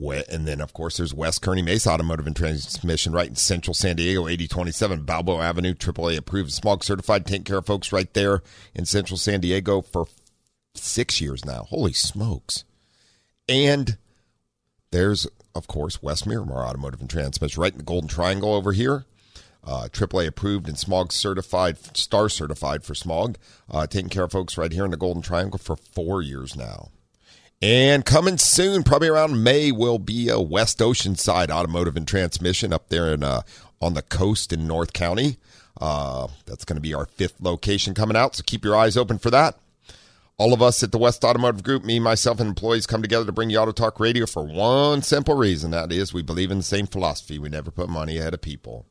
[0.00, 3.96] And then, of course, there's West Kearny Mesa Automotive and Transmission right in central San
[3.96, 7.26] Diego, 8027 Balboa Avenue, AAA approved, smog certified.
[7.26, 8.42] Taking care of folks right there
[8.74, 10.06] in central San Diego for
[10.74, 11.64] six years now.
[11.64, 12.64] Holy smokes.
[13.48, 13.98] And
[14.92, 19.04] there's, of course, West Miramar Automotive and Transmission right in the Golden Triangle over here.
[19.64, 23.38] Uh, AAA approved and smog certified, star certified for smog.
[23.70, 26.88] Uh, taking care of folks right here in the Golden Triangle for four years now.
[27.60, 32.88] And coming soon, probably around May, will be a West Oceanside Automotive and Transmission up
[32.88, 33.42] there in uh,
[33.80, 35.36] on the coast in North County.
[35.80, 39.18] Uh, that's going to be our fifth location coming out, so keep your eyes open
[39.18, 39.56] for that.
[40.38, 43.32] All of us at the West Automotive Group, me, myself, and employees come together to
[43.32, 45.70] bring you Auto Talk Radio for one simple reason.
[45.70, 47.38] That is, we believe in the same philosophy.
[47.38, 48.86] We never put money ahead of people.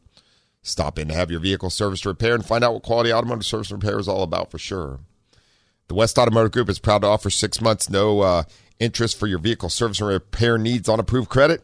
[0.64, 3.46] Stop in to have your vehicle serviced or repaired and find out what quality automotive
[3.46, 5.00] service and repair is all about for sure.
[5.88, 8.44] The West Automotive Group is proud to offer six months no uh,
[8.80, 11.64] interest for your vehicle service and repair needs on approved credit.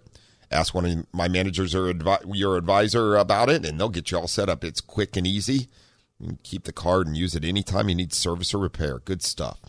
[0.49, 4.17] Ask one of my managers or advi- your advisor about it, and they'll get you
[4.17, 4.63] all set up.
[4.63, 5.67] It's quick and easy.
[6.19, 8.99] You keep the card and use it anytime you need service or repair.
[8.99, 9.60] Good stuff.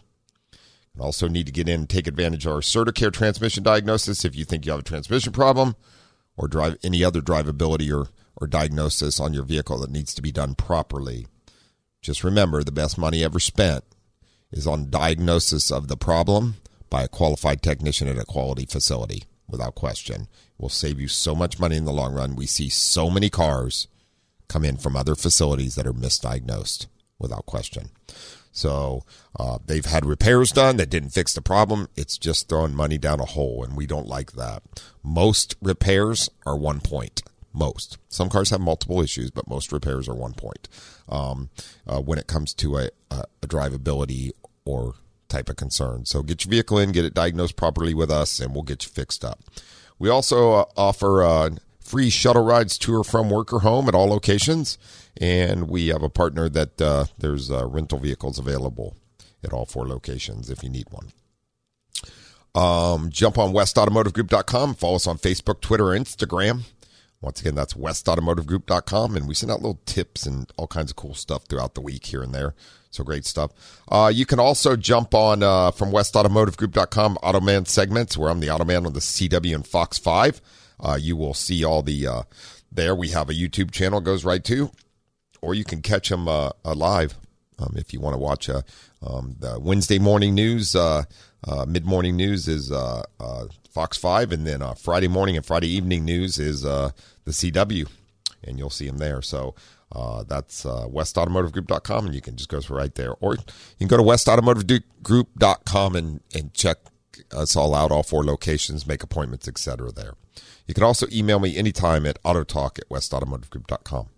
[0.97, 4.35] You also need to get in and take advantage of our CertiCare transmission diagnosis if
[4.35, 5.77] you think you have a transmission problem
[6.37, 8.09] or drive any other drivability or,
[8.41, 11.27] or diagnosis on your vehicle that needs to be done properly.
[12.01, 13.85] Just remember the best money ever spent
[14.51, 16.57] is on diagnosis of the problem
[16.89, 20.23] by a qualified technician at a quality facility, without question.
[20.23, 20.29] It
[20.63, 22.37] will save you so much money in the long run.
[22.37, 23.89] We see so many cars
[24.49, 26.87] come in from other facilities that are misdiagnosed,
[27.19, 27.91] without question.
[28.53, 29.05] So
[29.39, 31.89] uh, they've had repairs done that didn't fix the problem.
[31.97, 34.63] It's just throwing money down a hole, and we don't like that.
[35.03, 37.23] Most repairs are one point.
[37.59, 37.99] Most.
[38.09, 40.69] Some cars have multiple issues, but most repairs are one point
[41.09, 41.51] um,
[41.87, 44.31] uh, when it comes to a, a, a drivability
[44.65, 44.95] or
[45.29, 46.05] type of concern.
[46.05, 48.91] So get your vehicle in, get it diagnosed properly with us, and we'll get you
[48.91, 49.41] fixed up.
[49.99, 53.95] We also uh, offer uh, free shuttle rides to or from work or home at
[53.95, 54.79] all locations,
[55.21, 58.97] and we have a partner that uh, there's uh, rental vehicles available
[59.43, 61.13] at all four locations if you need one.
[62.55, 64.75] Um, jump on westautomotivegroup.com.
[64.75, 66.63] Follow us on Facebook, Twitter, Instagram.
[67.21, 71.15] Once again, that's westautomotivegroup.com, and we send out little tips and all kinds of cool
[71.15, 72.55] stuff throughout the week here and there.
[72.91, 73.51] So great stuff.
[73.91, 78.87] Uh, you can also jump on uh, from westautomotivegroup.com Automan segments where I'm the Automan
[78.87, 80.41] on the CW and Fox 5.
[80.81, 82.23] Uh, you will see all the uh,
[82.71, 82.95] there.
[82.95, 84.71] We have a YouTube channel goes right to,
[85.43, 87.17] or you can catch them uh, live
[87.59, 88.63] um, if you want to watch uh,
[89.05, 90.77] um, the Wednesday morning news.
[91.67, 92.71] Mid morning news is
[93.79, 96.93] Fox 5, and then Friday morning and Friday evening news is the
[97.29, 97.89] CW,
[98.43, 99.23] and you'll see them there.
[99.23, 99.55] So
[99.93, 103.15] uh, that's uh, westautomotivegroup.com, and you can just go right there.
[103.21, 103.41] Or you
[103.79, 106.79] can go to westautomotivegroup.com and, and check
[107.31, 109.93] us all out, all four locations, make appointments, etc.
[109.93, 110.15] there.
[110.67, 114.09] You can also email me anytime at autotalk at westautomotivegroup.com.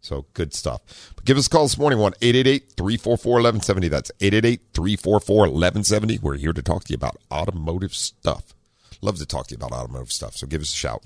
[0.00, 1.12] So good stuff.
[1.16, 3.88] But give us a call this morning, 1 888 344 1170.
[3.88, 6.18] That's 888 344 1170.
[6.18, 8.54] We're here to talk to you about automotive stuff.
[9.00, 10.36] Love to talk to you about automotive stuff.
[10.36, 11.02] So give us a shout.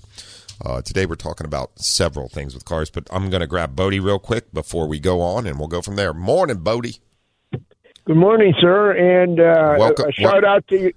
[0.65, 4.01] Uh, today we're talking about several things with cars, but I'm going to grab Bodie
[4.01, 6.15] real quick before we go on, and we'll go from there.
[6.15, 6.97] Morning, Bodie.
[8.05, 10.09] Good morning, sir, and uh, Welcome.
[10.09, 10.93] a shout out to you.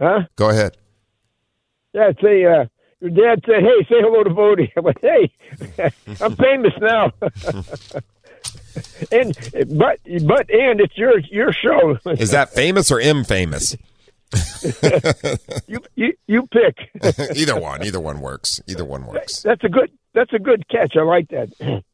[0.00, 0.22] Huh?
[0.36, 0.76] Go ahead.
[1.92, 2.64] Yeah, say uh,
[3.00, 5.32] your dad said, "Hey, say hello to Bodie." I went, "Hey,
[6.20, 7.12] I'm famous now."
[9.12, 9.36] and
[9.78, 11.98] but but and it's your your show.
[12.10, 13.76] Is that famous or infamous?
[15.66, 16.76] you, you you pick.
[17.36, 17.84] either one.
[17.84, 18.60] Either one works.
[18.66, 19.42] Either one works.
[19.42, 19.90] That's a good.
[20.14, 20.96] That's a good catch.
[20.96, 21.50] I like that.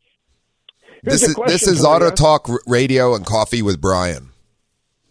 [1.02, 2.10] this is this is Auto you.
[2.12, 4.28] Talk Radio and Coffee with Brian.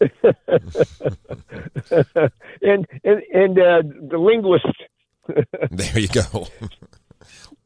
[0.00, 0.16] and
[2.62, 4.66] and and uh, the linguist.
[5.70, 6.48] there you go.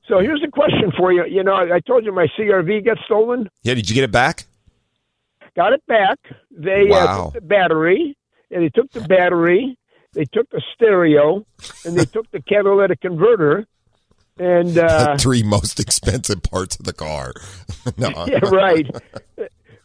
[0.07, 1.25] so here's a question for you.
[1.27, 3.49] You know, I told you my CRV got stolen.
[3.63, 4.45] Yeah, did you get it back?
[5.55, 6.19] got it back.
[6.51, 8.17] They uh, took the battery,
[8.51, 9.79] and they took the battery.
[10.13, 11.45] They took the stereo,
[11.85, 13.67] and they took the catalytic converter,
[14.39, 17.33] and uh, the three most expensive parts of the car.
[17.97, 18.11] no.
[18.27, 18.87] yeah, right.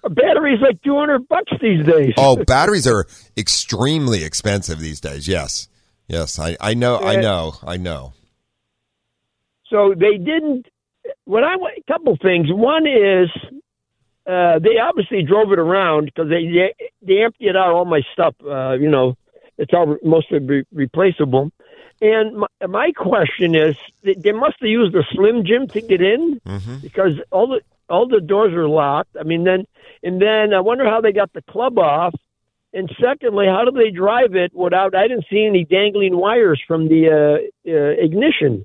[0.04, 2.14] A battery's like two hundred bucks these days.
[2.18, 5.28] Oh, batteries are extremely expensive these days.
[5.28, 5.68] Yes.
[6.10, 8.14] Yes, I, I know, I know, I know.
[9.70, 10.66] So they didn't.
[11.26, 12.48] What I a couple things.
[12.50, 13.30] One is
[14.30, 18.36] uh, they obviously drove it around because they, they they emptied out all my stuff.
[18.46, 19.18] Uh, you know,
[19.58, 21.52] it's all mostly re- replaceable.
[22.00, 26.02] And my, my question is, they, they must have used a Slim Jim to get
[26.02, 26.40] in
[26.82, 29.18] because all the all the doors are locked.
[29.20, 29.66] I mean, then
[30.04, 32.14] and then I wonder how they got the club off.
[32.72, 34.94] And secondly, how do they drive it without?
[34.94, 38.64] I didn't see any dangling wires from the uh, uh, ignition.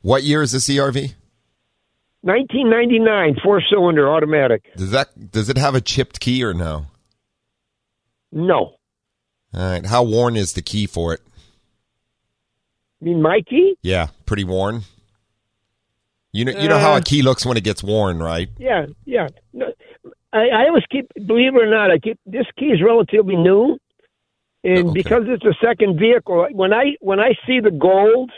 [0.00, 1.14] What year is this CRV?
[2.22, 4.64] 1999 four cylinder automatic.
[4.76, 6.86] Does that does it have a chipped key or no?
[8.30, 8.76] No.
[9.54, 9.84] All right.
[9.84, 11.20] How worn is the key for it?
[13.00, 13.76] I mean, my key?
[13.82, 14.82] Yeah, pretty worn.
[16.32, 18.48] You know, you know how Uh, a key looks when it gets worn, right?
[18.58, 19.28] Yeah, yeah.
[19.52, 19.66] No,
[20.32, 23.76] I, I always keep, believe it or not, I keep this key is relatively new,
[24.64, 24.92] and Okay.
[24.94, 28.30] because it's a second vehicle, when I when I see the gold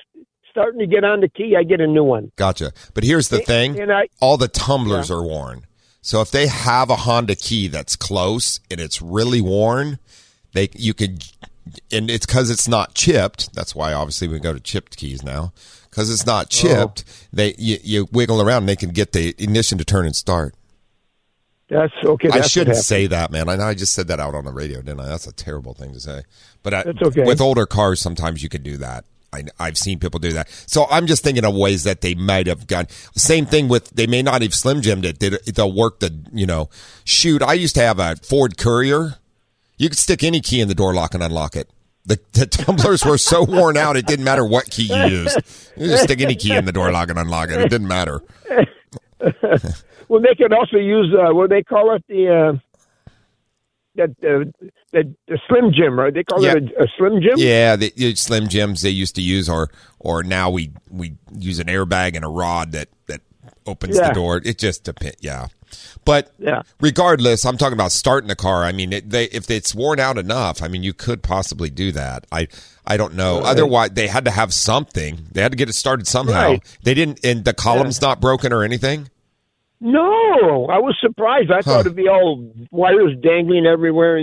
[0.55, 2.31] starting to get on the key, I get a new one.
[2.37, 2.73] Gotcha.
[2.95, 5.67] But here's the And- thing: and I- all the tumblers are worn.
[6.01, 9.99] So if they have a Honda key that's close and it's really worn,
[10.53, 11.25] they you could,
[11.91, 13.53] and it's because it's not chipped.
[13.55, 15.53] That's why obviously we go to chipped keys now
[15.91, 16.49] because it's not oh.
[16.51, 17.05] chipped.
[17.33, 20.55] They you, you wiggle around and they can get the ignition to turn and start.
[21.69, 22.29] That's okay.
[22.29, 23.49] I That's what shouldn't say that, man.
[23.49, 25.07] I know I just said that out on the radio, didn't I?
[25.07, 26.23] That's a terrible thing to say.
[26.63, 27.25] But I, okay.
[27.25, 29.05] with older cars, sometimes you can do that.
[29.35, 30.49] I, I've seen people do that.
[30.67, 32.87] So I'm just thinking of ways that they might have gone.
[33.17, 35.19] Same thing with they may not have slim jimmed it.
[35.19, 36.71] Did they'll work the you know
[37.05, 37.43] shoot?
[37.43, 39.17] I used to have a Ford Courier.
[39.77, 41.69] You could stick any key in the door lock and unlock it.
[42.07, 45.37] The, the tumblers were so worn out, it didn't matter what key you used.
[45.77, 47.61] You just stick any key in the door lock and unlock it.
[47.61, 48.23] It didn't matter.
[50.09, 52.53] Well, they could also use uh, what they call it the uh,
[53.97, 54.51] that uh,
[54.93, 56.13] the, the Slim Jim, right?
[56.13, 56.55] They call Yeah.
[56.57, 57.35] it a, a Slim Jim.
[57.37, 61.59] Yeah, the, the Slim Jims they used to use, or or now we we use
[61.59, 63.21] an airbag and a rod that that
[63.67, 64.09] opens Yeah.
[64.09, 64.41] the door.
[64.45, 65.17] It just depends.
[65.21, 65.47] Yeah,
[66.05, 66.63] but Yeah.
[66.81, 68.65] regardless, I'm talking about starting the car.
[68.65, 71.93] I mean, it, they if it's worn out enough, I mean, you could possibly do
[71.93, 72.27] that.
[72.33, 72.49] I
[72.87, 73.39] I don't know.
[73.39, 75.27] Otherwise, they had to have something.
[75.33, 76.49] They had to get it started somehow.
[76.51, 76.79] Right.
[76.83, 79.09] They didn't, and the column's not broken or anything.
[79.85, 81.51] No, I was surprised.
[81.51, 84.17] I thought it'd be all wires dangling everywhere.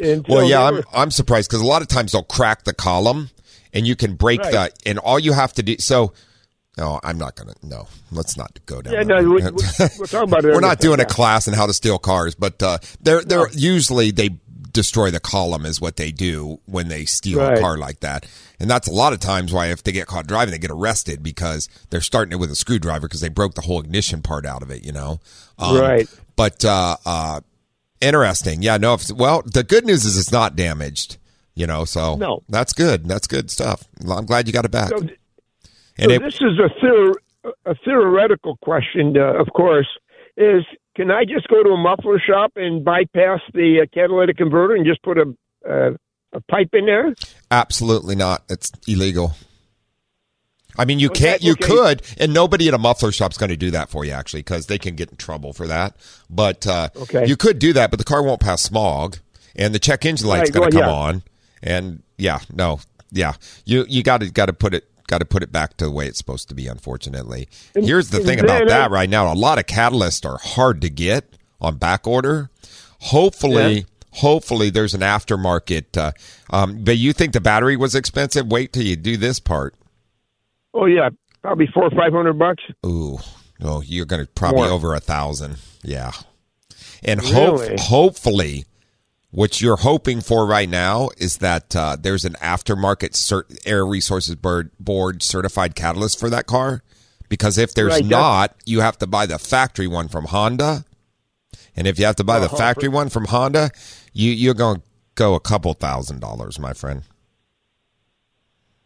[0.00, 2.72] And, Well, yeah, I'm were- I'm surprised because a lot of times they'll crack the
[2.72, 3.30] column,
[3.74, 4.52] and you can break Right.
[4.52, 5.76] the, and all you have to do.
[5.78, 6.12] So,
[6.78, 7.54] no, I'm not gonna.
[7.62, 8.94] No, let's not go down.
[8.94, 9.42] Yeah, that no, we,
[9.98, 10.44] we're talking about.
[10.44, 14.12] We're not doing a class on how to steal cars, but uh, they're they're usually
[14.12, 14.30] they
[14.72, 17.58] destroy the column is what they do when they steal Right.
[17.58, 18.24] a car like that,
[18.60, 21.22] and that's a lot of times why if they get caught driving, they get arrested
[21.22, 24.62] because they're starting it with a screwdriver because they broke the whole ignition part out
[24.62, 24.84] of it.
[24.84, 25.20] You know,
[25.58, 26.08] Um, Right.
[26.36, 27.40] But uh, uh,
[28.00, 28.76] interesting, yeah.
[28.76, 31.16] No, if, well, the good news is it's not damaged.
[31.54, 32.42] You know, so No.
[32.48, 33.06] that's good.
[33.06, 33.84] That's good stuff.
[34.08, 34.88] I'm glad you got it back.
[34.90, 34.98] So,
[35.98, 37.16] and so it, this is a, theor-
[37.66, 39.88] a theoretical question, uh, of course.
[40.36, 40.64] Is
[40.96, 44.86] can I just go to a muffler shop and bypass the uh, catalytic converter and
[44.86, 45.34] just put a
[45.68, 45.90] uh,
[46.32, 47.14] a pipe in there?
[47.50, 48.44] Absolutely not.
[48.48, 49.34] It's illegal.
[50.78, 51.42] I mean, you Okay, can't.
[51.42, 51.66] You okay.
[51.66, 54.66] could, and nobody at a muffler shop's going to do that for you, actually, because
[54.66, 55.96] they can get in trouble for that.
[56.30, 57.26] But uh, Okay.
[57.26, 59.18] you could do that, but the car won't pass smog,
[59.56, 60.96] and the check engine light's Right, going to well, come yeah.
[61.16, 61.22] on,
[61.62, 62.78] and yeah, no,
[63.10, 65.86] yeah, you you got to got to put it got to put it back to
[65.86, 66.68] the way it's supposed to be.
[66.68, 70.80] Unfortunately, And- here's the thing about that right now: a lot of catalysts are hard
[70.82, 72.48] to get on back order.
[73.00, 73.74] Hopefully.
[73.78, 73.84] Yeah.
[74.14, 75.96] Hopefully, there's an aftermarket.
[75.96, 76.12] Uh,
[76.50, 78.46] um, but you think the battery was expensive?
[78.46, 79.74] Wait till you do this part.
[80.74, 81.10] Oh yeah,
[81.42, 82.62] probably four or five hundred bucks.
[82.84, 83.18] Ooh,
[83.62, 84.70] oh, you're going to probably More.
[84.70, 85.56] over a thousand.
[85.82, 86.12] Yeah,
[87.04, 88.64] and hope hopefully,
[89.30, 94.34] what you're hoping for right now is that uh, there's an aftermarket cert- Air Resources
[94.34, 96.82] Board, Board certified catalyst for that car.
[97.28, 100.84] Because if there's Right, not, you have to buy the factory one from Honda.
[101.76, 102.56] And if you have to buy the Uh-huh.
[102.56, 103.70] factory one from Honda,
[104.12, 104.82] you you're going to
[105.14, 107.02] go a couple thousand dollars, my friend.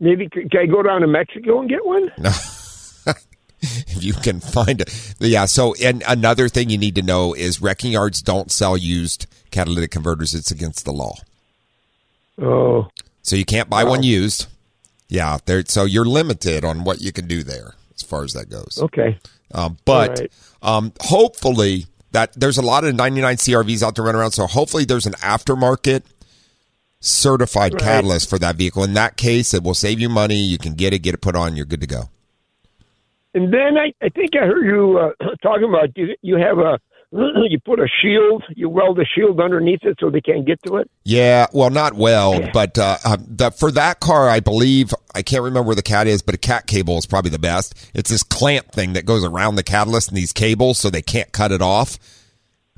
[0.00, 2.10] Maybe can I go down to Mexico and get one?
[2.18, 2.30] No.
[3.62, 5.14] if you can find it.
[5.20, 5.46] Yeah.
[5.46, 9.90] So, and another thing you need to know is wrecking yards don't sell used catalytic
[9.92, 10.34] converters.
[10.34, 11.14] It's against the law.
[12.42, 12.88] Oh,
[13.22, 14.46] So you can't buy one used.
[15.08, 15.38] Yeah.
[15.46, 15.62] There.
[15.66, 18.78] So you're limited on what you can do there as far as that goes.
[18.82, 19.18] okay.
[19.52, 20.32] Um, but right.
[20.62, 24.30] um, hopefully that there's a lot of 99 CRVs out there running around.
[24.30, 26.02] So hopefully there's an aftermarket
[27.00, 27.82] certified Right.
[27.82, 28.82] catalyst for that vehicle.
[28.84, 30.36] In that case, it will save you money.
[30.36, 31.56] You can get it, get it put on.
[31.56, 32.04] You're good to go.
[33.34, 35.10] And then I, I think I heard you uh,
[35.42, 36.78] talking about you, you have a
[37.48, 40.76] you put a shield, you weld a shield underneath it so they can't get to
[40.78, 40.90] it.
[41.04, 45.42] Yeah, well, not weld, but uh, uh, the, for that car, I believe I can't
[45.42, 47.90] remember where the cat is, but a cat cable is probably the best.
[47.94, 51.30] It's this clamp thing that goes around the catalyst and these cables, so they can't
[51.30, 51.98] cut it off.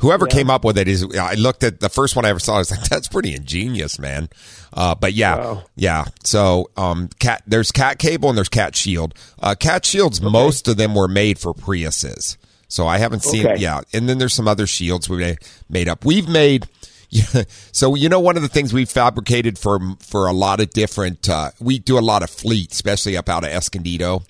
[0.01, 2.57] Whoever came up with it is, I looked at the first one I ever saw.
[2.57, 4.29] I was like, that's pretty ingenious, man.
[4.75, 6.05] Uh, but yeah, yeah.
[6.23, 9.15] So, um, cat, there's cat cable and there's cat shield.
[9.39, 12.37] Uh, cat shields, most of them were made for Priuses.
[12.69, 13.61] So I haven't seen, Okay.
[13.63, 13.81] yeah.
[13.93, 15.37] And then there's some other shields we
[15.69, 16.05] made up.
[16.05, 16.67] We've made,
[17.11, 20.71] yeah, so you know, one of the things we've fabricated for, for a lot of
[20.71, 24.23] different, uh, we do a lot of fleet, especially up out of Escondido.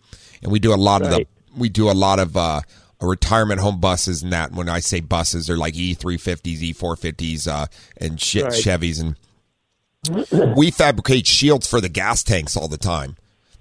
[0.42, 2.60] And we do a lot of the, we do a lot of, uh,
[3.00, 7.66] retirement home buses and that when I say buses, they're like E350s, E450s, uh,
[7.98, 8.52] and sh- Right.
[8.52, 9.00] Chevys.
[9.00, 9.16] And
[10.56, 13.16] we fabricate shields for the gas tanks all the time.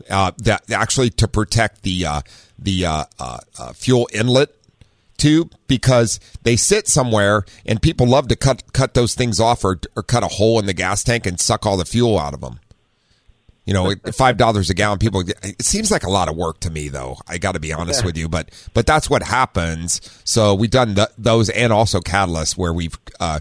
[0.09, 2.21] Uh, that actually to protect the, uh,
[2.59, 3.05] the, uh,
[3.73, 4.49] fuel inlet
[5.17, 9.79] tube because they sit somewhere and people love to cut, cut those things off or,
[9.95, 12.41] or cut a hole in the gas tank and suck all the fuel out of
[12.41, 12.59] them.
[13.65, 14.99] You know, five dollars a gallon.
[14.99, 17.17] People, it seems like a lot of work to me, though.
[17.27, 20.01] I got to be honest with you, but but that's what happens.
[20.23, 23.39] So we've done th- those and also catalysts where we've uh,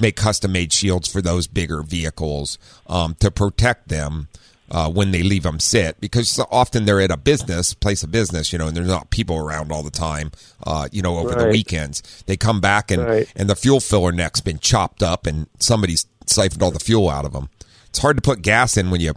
[0.00, 4.28] make custom made shields for those bigger vehicles um, to protect them.
[4.68, 8.52] Uh, when they leave them sit, because often they're at a business place of business,
[8.52, 10.32] you know, and there's not people around all the time,
[10.66, 12.02] uh, you know, over the weekends.
[12.26, 13.32] They come back and Right.
[13.36, 17.24] and the fuel filler neck's been chopped up, and somebody's siphoned all the fuel out
[17.24, 17.48] of them.
[17.90, 19.12] It's hard to put gas in when you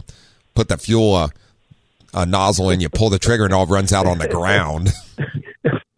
[0.54, 1.28] put the fuel uh,
[2.14, 4.90] uh, nozzle and you pull the trigger, and it all runs out on the ground.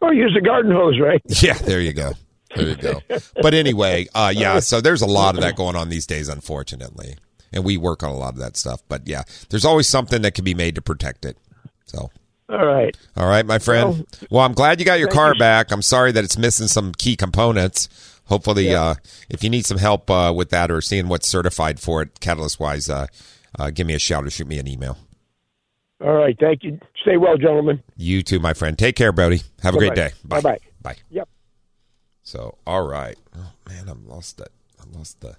[0.01, 1.21] Or use a garden hose, right?
[1.41, 2.11] yeah, there you go.
[2.57, 3.01] There you go.
[3.41, 7.15] But anyway, uh, yeah, so there's a lot of that going on these days, unfortunately.
[7.53, 8.81] And we work on a lot of that stuff.
[8.89, 11.37] But yeah, there's always something that can be made to protect it.
[11.85, 12.09] So.
[12.49, 12.95] All right.
[13.15, 14.05] All right, my friend.
[14.29, 15.39] Well, I'm glad you got your car you.
[15.39, 15.71] back.
[15.71, 17.87] I'm sorry that it's missing some key components.
[18.25, 18.95] Hopefully, uh,
[19.29, 22.59] if you need some help uh, with that or seeing what's certified for it, catalyst
[22.59, 23.07] wise, uh,
[23.57, 24.97] uh, give me a shout or shoot me an email.
[26.03, 26.37] All right.
[26.37, 26.79] Thank you.
[27.01, 27.81] Stay well, gentlemen.
[27.95, 28.77] You too, my friend.
[28.77, 29.41] Take care, Brody.
[29.61, 30.11] Have a great day.
[30.25, 30.41] Bye.
[30.41, 30.59] Bye-bye.
[30.81, 30.95] Bye.
[31.11, 31.29] Yep.
[32.23, 33.17] So, all right.
[33.35, 34.49] Oh man, I lost that.
[34.79, 35.35] I lost the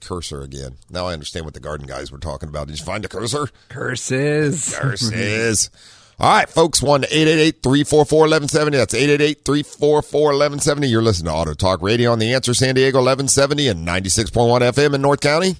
[0.00, 0.76] cursor again.
[0.90, 2.68] Now I understand what the garden guys were talking about.
[2.68, 3.48] Did you find the cursor?
[3.68, 4.74] Curses.
[4.76, 5.70] Curses.
[6.20, 8.76] All right, folks, 1 344 1170.
[8.76, 10.86] That's 888 344 1170.
[10.86, 14.94] You're listening to Auto Talk Radio on the Answer San Diego 1170 and 96.1 FM
[14.94, 15.56] in North County.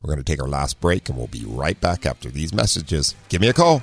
[0.00, 3.14] We're going to take our last break and we'll be right back after these messages.
[3.28, 3.82] Give me a call.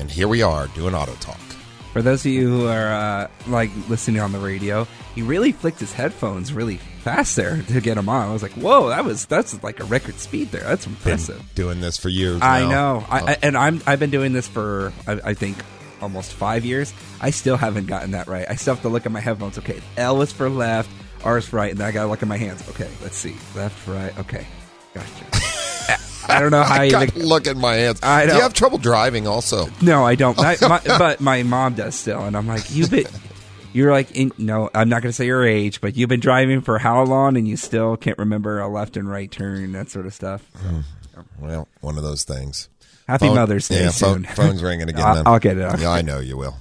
[0.00, 1.36] And here we are doing Auto Talk.
[1.92, 5.78] For those of you who are uh, like listening on the radio, he really flicked
[5.78, 8.30] his headphones really fast there to get them on.
[8.30, 10.62] I was like, "Whoa, that was that's like a record speed there.
[10.62, 12.40] That's Been impressive." doing this for years.
[12.40, 12.70] I now.
[12.70, 15.58] know, I, Uh, I, and I'm I've been doing this for I, I think
[16.00, 16.94] almost five years.
[17.20, 18.46] I still haven't gotten that right.
[18.48, 19.58] I still have to look at my headphones.
[19.58, 20.88] Okay, L is for left,
[21.24, 22.66] R is for right, and then I gotta look at my hands.
[22.70, 24.16] Okay, let's see, left, right.
[24.18, 24.46] Okay,
[24.94, 25.49] gotcha.
[26.36, 28.00] I don't know how I you look at my hands.
[28.02, 29.68] I Do you have trouble driving also?
[29.82, 30.38] No, I don't.
[30.38, 33.06] I, my, but my mom does still, and I'm like, you've been,
[33.72, 36.60] you're like, in, no, I'm not going to say your age, but you've been driving
[36.60, 40.06] for how long, and you still can't remember a left and right turn, that sort
[40.06, 40.42] of stuff.
[40.56, 40.80] Hmm.
[41.38, 42.68] Well, one of those things.
[43.06, 44.24] Happy Phone- Mother's Day Yeah, soon.
[44.24, 45.02] phone, phone's ringing again.
[45.04, 45.22] I'll-.
[45.26, 45.64] I'll get it.
[45.64, 46.56] I'll yeah, I know you will.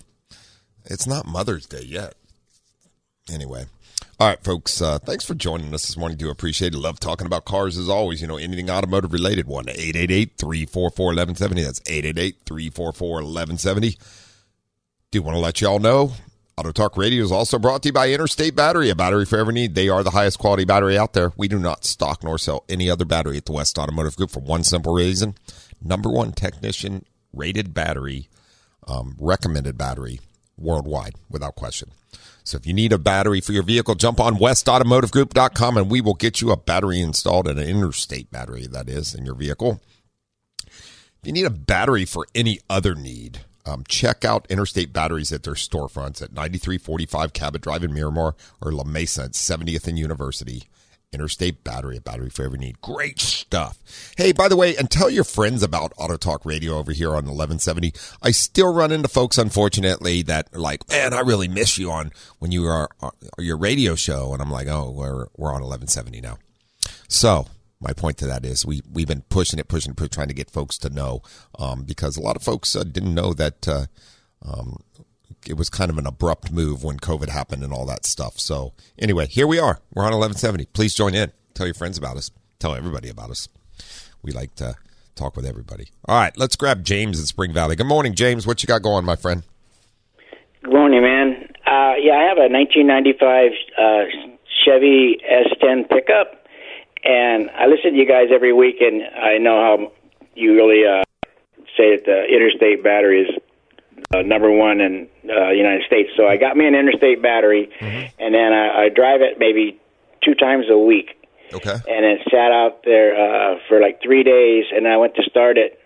[0.85, 2.15] It's not Mother's Day yet.
[3.31, 3.65] Anyway.
[4.21, 4.81] All right, folks.
[4.81, 6.17] Uh, thanks for joining us this morning.
[6.17, 6.77] Do appreciate it.
[6.77, 8.21] Love talking about cars as always.
[8.21, 9.47] You know, anything automotive related.
[9.47, 11.63] 1 888 344 1170.
[11.63, 13.97] That's 888 344 1170.
[15.11, 16.11] Do want to let y'all know
[16.57, 19.53] Auto Talk Radio is also brought to you by Interstate Battery, a battery for every
[19.53, 19.75] need.
[19.75, 21.31] They are the highest quality battery out there.
[21.37, 24.41] We do not stock nor sell any other battery at the West Automotive Group for
[24.41, 25.35] one simple reason.
[25.81, 28.27] Number one technician rated battery,
[28.85, 30.19] um, recommended battery
[30.57, 31.91] worldwide without question.
[32.49, 36.15] So if you need a battery for your vehicle, jump on westautomotivegroup.com and we will
[36.15, 39.79] get you a battery installed, and an interstate battery, that is, in your vehicle.
[40.65, 45.43] If you need a battery for any other need, um, check out Interstate Batteries at
[45.43, 50.63] their storefronts at 9345 Cabot Drive in Miramar or La Mesa at 70th and University.
[51.11, 52.81] Interstate Battery, a battery for every need.
[52.81, 53.79] Great stuff.
[54.15, 57.25] Hey, by the way, and tell your friends about Auto Talk Radio over here on
[57.25, 57.93] 1170.
[58.21, 62.11] I still run into folks, unfortunately, that are like, man, I really miss you on
[62.37, 64.33] when you are on your radio show.
[64.33, 66.37] And I'm like, oh, we're, we're on 1170 now.
[67.07, 67.47] So
[67.81, 70.51] my point to that is we, we've been pushing it, pushing it, trying to get
[70.51, 71.23] folks to know,
[71.57, 73.85] um, because a lot of folks uh, didn't know that, uh,
[74.45, 74.83] um,
[75.47, 78.39] it was kind of an abrupt move when COVID happened and all that stuff.
[78.39, 79.79] So anyway, here we are.
[79.93, 80.65] We're on 1170.
[80.67, 81.31] Please join in.
[81.53, 82.31] Tell your friends about us.
[82.59, 83.47] Tell everybody about us.
[84.21, 84.75] We like to
[85.15, 85.87] talk with everybody.
[86.05, 87.75] All right, let's grab James in Spring Valley.
[87.75, 88.47] Good morning, James.
[88.47, 89.43] What you got going, my friend?
[90.63, 91.49] Good morning, man.
[91.65, 96.45] Uh, yeah, I have a 1995 uh, Chevy S10 pickup,
[97.03, 99.91] and I listen to you guys every week, and I know how
[100.35, 101.03] you really uh,
[101.77, 103.41] say that the interstate battery is
[104.13, 106.09] uh, number one in uh, United States.
[106.17, 108.05] So I got me an interstate battery, Mm-hmm.
[108.19, 109.79] and then I, I drive it maybe
[110.23, 111.15] two times a week.
[111.53, 111.73] Okay.
[111.73, 115.57] And it sat out there uh, for like three days, and I went to start
[115.57, 115.79] it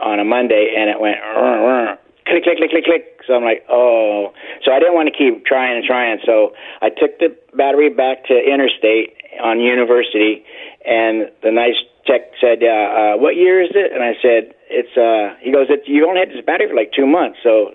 [0.00, 3.20] on a Monday, and it went "Rrr, rrr," click, click, click, click, click.
[3.26, 4.32] So I'm like, oh.
[4.64, 6.18] So I didn't want to keep trying and trying.
[6.24, 10.44] So I took the battery back to Interstate on University,
[10.86, 14.96] and the nice tech said, uh, uh, "What year is it?" And I said, "It's."
[14.96, 17.74] uh He goes, "It's you only had this battery for like two months, so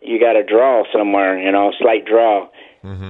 [0.00, 2.48] you got a draw somewhere, you know, slight draw."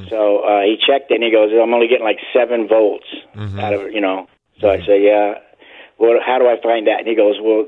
[0.09, 3.09] So uh he checked it, and he goes, "I'm only getting like seven volts
[3.61, 4.29] out of you know."
[4.61, 5.39] So I say, "Yeah."
[5.99, 6.99] Well, how do I find that?
[7.01, 7.67] And he goes, "Well,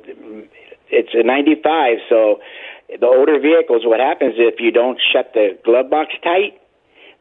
[0.91, 2.41] it's a 95, so
[3.01, 6.61] the older vehicles, what happens if you don't shut the glove box tight,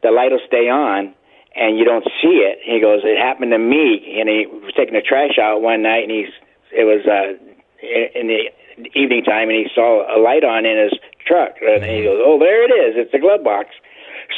[0.02, 1.14] the light will stay on."
[1.56, 2.58] And you don't see it.
[2.64, 6.02] He goes, it happened to me, and he was taking the trash out one night,
[6.02, 6.34] and he's
[6.74, 7.38] it was uh,
[8.18, 8.50] in the
[8.98, 12.38] evening time, and he saw a light on in his truck, and he goes, "Oh,
[12.38, 12.94] there it is!
[12.96, 13.70] It's the glove box."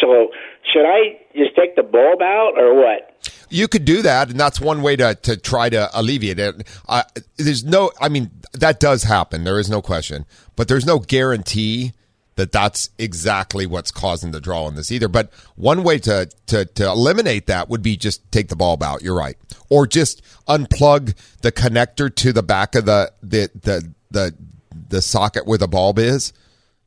[0.01, 0.29] So,
[0.73, 3.13] should I just take the bulb out, or what?
[3.49, 6.67] You could do that, and that's one way to, to try to alleviate it.
[6.89, 7.05] Uh,
[7.37, 9.45] there's no, I mean, that does happen.
[9.45, 11.93] There is no question, but there's no guarantee
[12.37, 15.09] that that's exactly what's causing the draw in this either.
[15.09, 19.03] But one way to, to, to eliminate that would be just take the bulb out.
[19.03, 19.37] You're right.
[19.69, 24.35] Or just unplug the connector to the back of the, the, the, the,
[24.89, 26.33] the socket where the bulb is.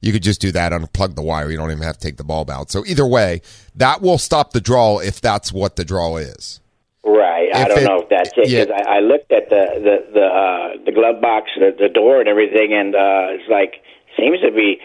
[0.02, 1.52] You could just do that, unplug the wire.
[1.52, 2.72] You don't even have to take the bulb out.
[2.72, 3.42] So either way,
[3.76, 6.62] that will stop the draw if that's what the draw is.
[7.04, 7.50] Right.
[7.54, 8.66] I don't it- know if that's it yeah.
[8.66, 12.20] because I, I looked at the the the, uh, the glove box, the, the door,
[12.20, 13.82] and everything, and uh, it's like
[14.18, 14.80] seems to be,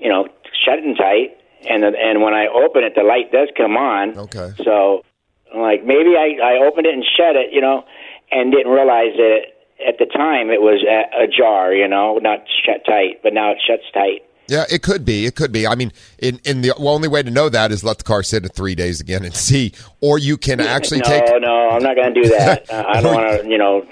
[0.00, 0.24] you know,
[0.64, 1.36] shut shutting tight.
[1.68, 4.16] And the, and when I open it, the light does come on.
[4.16, 4.52] Okay.
[4.64, 5.02] So,
[5.54, 7.84] like maybe I I opened it and shut it, you know,
[8.30, 9.40] and didn't realize that
[9.86, 10.80] at the time it was
[11.18, 14.22] ajar, you know, not shut tight, but now it shuts tight.
[14.48, 15.26] Yeah, it could be.
[15.26, 15.66] It could be.
[15.66, 18.44] I mean, in in the only way to know that is let the car sit
[18.44, 21.24] at three days again and see, or you can actually no, take.
[21.26, 22.66] no, no, I'm not going to do that.
[22.70, 23.86] Uh, I don't want to, you know,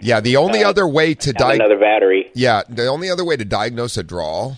[0.00, 1.66] Yeah, the only other way to diagnose.
[1.66, 2.30] another battery.
[2.34, 4.56] Yeah, the only other way to diagnose a draw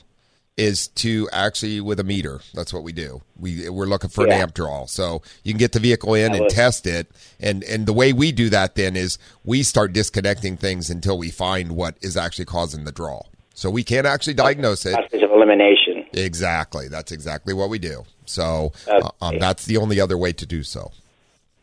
[0.59, 2.41] is to actually with a meter.
[2.53, 3.23] That's what we do.
[3.39, 4.87] We we're looking for an amp draw.
[4.87, 7.07] So you can get the vehicle in That and was- test it.
[7.41, 11.31] And and the way we do that then is we start disconnecting things until we
[11.31, 13.23] find what is actually causing the draw.
[13.55, 14.95] So we can't actually diagnose it.
[14.95, 16.05] Process of elimination.
[16.13, 16.89] Exactly.
[16.89, 18.05] That's exactly what we do.
[18.27, 19.01] So Okay.
[19.07, 20.91] uh, um, that's the only other way to do so.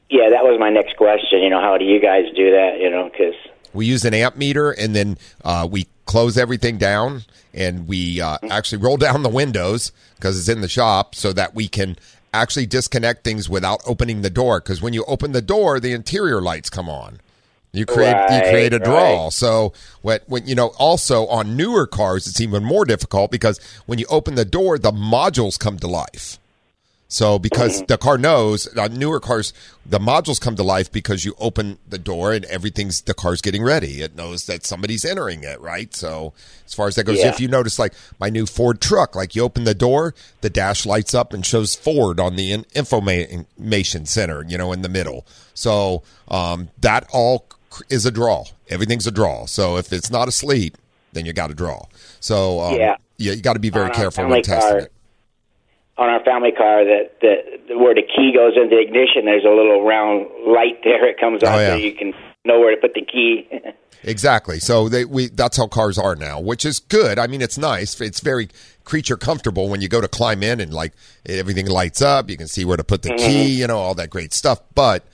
[0.09, 1.41] Yeah, that was my next question.
[1.41, 2.79] You know, how do you guys do that?
[2.79, 3.35] You know, because
[3.73, 8.37] We use an amp meter and then uh, we close everything down and we uh,
[8.49, 11.97] actually roll down the windows because it's in the shop so that we can
[12.33, 14.59] actually disconnect things without opening the door.
[14.59, 17.19] Because when you open the door, the interior lights come on.
[17.71, 19.23] You create you create a draw.
[19.23, 19.33] right.
[19.33, 23.99] So when when you know also on newer cars it's even more difficult because when
[23.99, 26.39] you open the door the modules come to life.
[27.07, 27.85] So because Mm-hmm.
[27.85, 29.53] the car knows on newer cars
[29.85, 33.61] the modules come to life because you open the door and everything's the car's getting
[33.63, 34.01] ready.
[34.01, 35.93] It knows that somebody's entering it, right?
[35.93, 36.33] So
[36.65, 37.29] as far as that goes, Yeah.
[37.29, 40.85] if you notice like my new Ford truck, like you open the door, the dash
[40.87, 45.25] lights up and shows Ford on the in- information center, you know, in the middle.
[45.53, 48.45] So um, that all cr- is a draw.
[48.69, 49.45] Everything's a draw.
[49.45, 50.77] So if it's not asleep,
[51.13, 51.85] then you got to draw.
[52.19, 52.95] So um, Yeah.
[53.17, 54.91] yeah, you got to be very our careful when testing car, it.
[55.97, 59.83] On our family car, that that where the key goes into ignition, there's a little
[59.85, 61.07] round light there.
[61.07, 61.69] It comes on, Oh, yeah.
[61.69, 63.47] so you can know where to put the key.
[64.07, 64.59] Exactly.
[64.59, 67.17] So they we that's how cars are now, which is good.
[67.17, 67.99] I mean, it's nice.
[67.99, 68.49] It's very
[68.83, 70.93] creature comfortable when you go to climb in and like
[71.25, 72.29] everything lights up.
[72.29, 73.17] You can see where to put the Mhm.
[73.17, 73.45] key.
[73.59, 74.59] You know all that great stuff.
[74.75, 75.05] But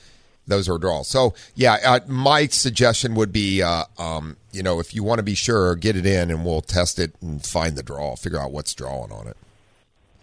[0.45, 1.07] those are draws.
[1.07, 5.23] So yeah, uh, my suggestion would be, uh, um, you know, if you want to
[5.23, 8.17] be sure, get it in and we'll test it and find the draw.
[8.17, 9.38] Figure out what's drawing on it.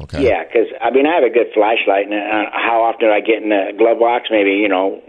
[0.01, 0.25] Okay.
[0.25, 3.21] Yeah, because I mean, I have a good flashlight, and uh, how often do I
[3.21, 4.29] get in the glove box?
[4.31, 5.03] Maybe you know,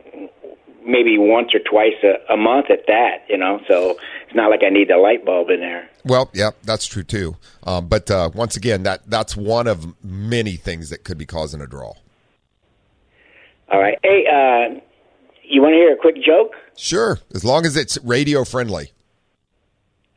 [0.86, 3.24] maybe once or twice a, a month at that.
[3.30, 3.92] You know, so
[4.26, 5.88] it's not like I need the light bulb in there.
[6.06, 7.38] Well, yeah, that's true too.
[7.64, 11.62] Um, but uh, once again, that that's one of many things that could be causing
[11.62, 11.94] a draw.
[13.72, 14.00] All right.
[14.02, 14.80] Hey, uh,
[15.44, 16.54] you want to hear a quick joke?
[16.76, 18.92] Sure, as long as it's radio friendly.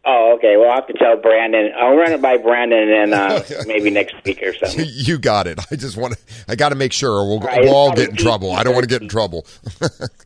[0.05, 0.57] Oh, okay.
[0.57, 1.71] Well, I'll have to tell Brandon.
[1.79, 4.85] I'll run it by Brandon, and uh, maybe next week or something.
[4.93, 5.61] You got it.
[5.71, 6.21] I just want to.
[6.49, 8.51] I got to make sure, or we'll, Right, we'll all get in trouble.
[8.53, 9.47] I don't want to get in trouble.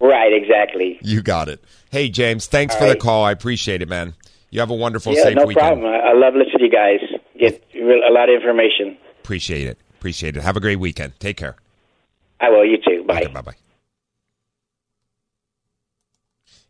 [0.01, 0.33] right.
[0.33, 0.99] Exactly.
[1.03, 1.62] you got it.
[1.91, 3.24] Hey, James, thanks All for the call.
[3.24, 4.14] I appreciate it, man.
[4.51, 5.81] You have a wonderful, yeah, safe no weekend.
[5.81, 5.87] problem.
[5.87, 7.01] I, love listening to you guys.
[7.39, 8.97] Get a lot of information.
[9.22, 9.79] Appreciate it.
[9.99, 10.43] Appreciate it.
[10.43, 11.18] Have a great weekend.
[11.20, 11.57] Take care.
[12.41, 12.64] I will.
[12.64, 13.05] You too.
[13.05, 13.27] Bye.
[13.27, 13.55] bye bye.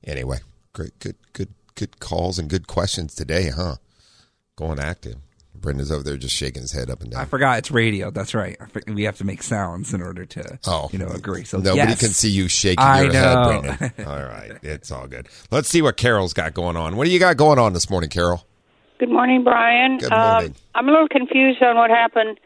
[0.05, 0.39] Anyway,
[0.73, 3.77] great, good, good, good calls and good questions today, huh?
[4.57, 5.17] Going active.
[5.55, 7.21] Brendan's over there just shaking his head up and down.
[7.21, 8.11] I forgot it's radio.
[8.11, 8.57] That's right.
[8.61, 10.89] I we have to make sounds in order to, Oh.
[10.93, 11.45] you know, agree.
[11.45, 12.01] So Nobody yes.
[12.01, 13.53] can see you shaking I your know.
[13.63, 14.07] head, Brendan.
[14.07, 15.29] All right, it's all good.
[15.51, 16.97] Let's see what Carol's got going on.
[16.97, 18.45] What do you got going on this morning, Carol?
[18.99, 19.99] Good morning, Brian.
[19.99, 20.51] Good morning.
[20.51, 22.39] Um, I'm a little confused on what happened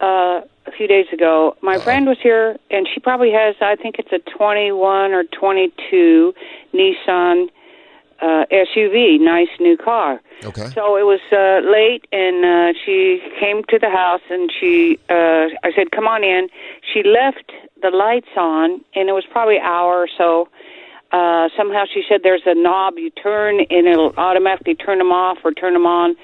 [0.00, 1.56] uh, a few days ago.
[1.62, 6.34] My friend was here, and she probably has, I think it's a 21 or 22
[6.74, 7.48] Nissan
[8.20, 10.20] uh, SUV, nice new car.
[10.44, 10.66] Okay.
[10.74, 15.48] So it was uh, late, and uh, she came to the house, and she, uh,
[15.62, 16.48] I said, "Come on in."
[16.92, 17.52] She left
[17.82, 20.48] the lights on, and it was probably an hour or so.
[21.12, 25.38] Uh, somehow she said there's a knob you turn, and it'll automatically turn them off
[25.44, 26.14] or turn them on.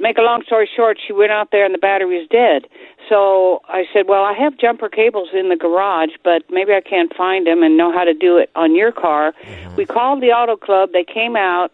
[0.00, 2.68] Make a long story short, she went out there and the battery was dead.
[3.08, 7.14] So I said, "Well, I have jumper cables in the garage, but maybe I can't
[7.14, 9.76] find them and know how to do it on your car." Mm-hmm.
[9.76, 10.90] We called the auto club.
[10.92, 11.70] They came out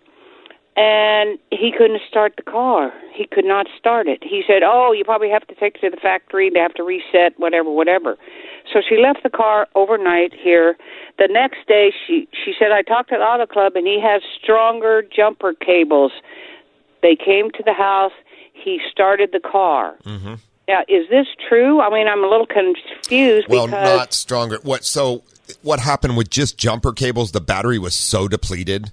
[0.77, 2.93] and he couldn't start the car.
[3.13, 4.23] He could not start it.
[4.23, 6.51] He said, "Oh, you probably have to take it to the factory.
[6.51, 8.17] They have to reset whatever, whatever."
[8.73, 10.77] So she left the car overnight here.
[11.19, 14.23] The next day, she she said, "I talked to the auto club, and he has
[14.43, 16.13] stronger jumper cables."
[17.03, 18.13] They came to the house.
[18.53, 19.97] He started the car.
[20.05, 20.35] Mm-hmm.
[20.69, 21.81] Now, is this true?
[21.81, 24.59] I mean, I'm a little confused Well, not stronger.
[24.63, 24.85] What?
[24.85, 25.23] So,
[25.63, 27.33] what happened with just jumper cables?
[27.33, 28.93] The battery was so depleted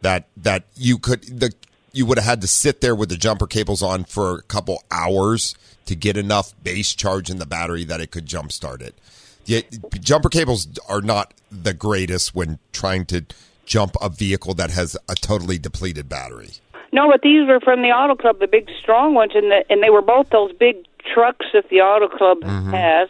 [0.00, 1.52] that that you could the
[1.92, 4.82] you would have had to sit there with the jumper cables on for a couple
[4.90, 5.54] hours
[5.86, 8.94] to get enough base charge in the battery that it could jump start it.
[9.46, 9.60] Yeah,
[10.00, 13.24] jumper cables are not the greatest when trying to
[13.64, 16.50] jump a vehicle that has a totally depleted battery.
[16.92, 19.82] No, but these were from the auto club, the big strong ones, and the, and
[19.82, 20.76] they were both those big
[21.12, 22.70] trucks that the auto club Mm-hmm.
[22.70, 23.08] has.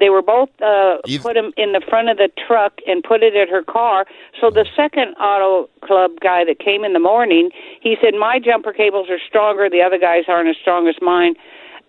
[0.00, 3.36] They were both uh, put them in the front of the truck and put it
[3.36, 4.06] in her car.
[4.40, 7.50] So the second auto club guy that came in the morning,
[7.80, 9.70] he said my jumper cables are stronger.
[9.70, 11.36] The other guys aren't as strong as mine,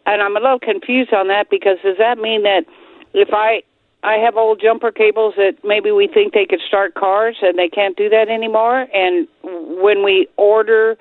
[0.06, 2.66] and I'm a little confused on that because does that mean that
[3.14, 3.64] if I
[4.04, 7.70] I have old jumper cables that maybe we think they could start cars and they
[7.70, 8.86] can't do that anymore.
[8.94, 10.96] And when we order,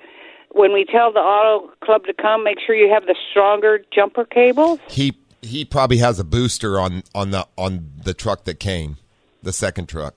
[0.55, 4.25] when we tell the auto club to come, make sure you have the stronger jumper
[4.25, 4.79] cables.
[4.89, 8.97] He he probably has a booster on on the on the truck that came,
[9.43, 10.15] the second truck.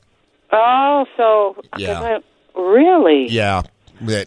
[0.52, 2.20] Oh, so Yeah.
[2.56, 3.28] Uh, really?
[3.28, 3.64] Yeah.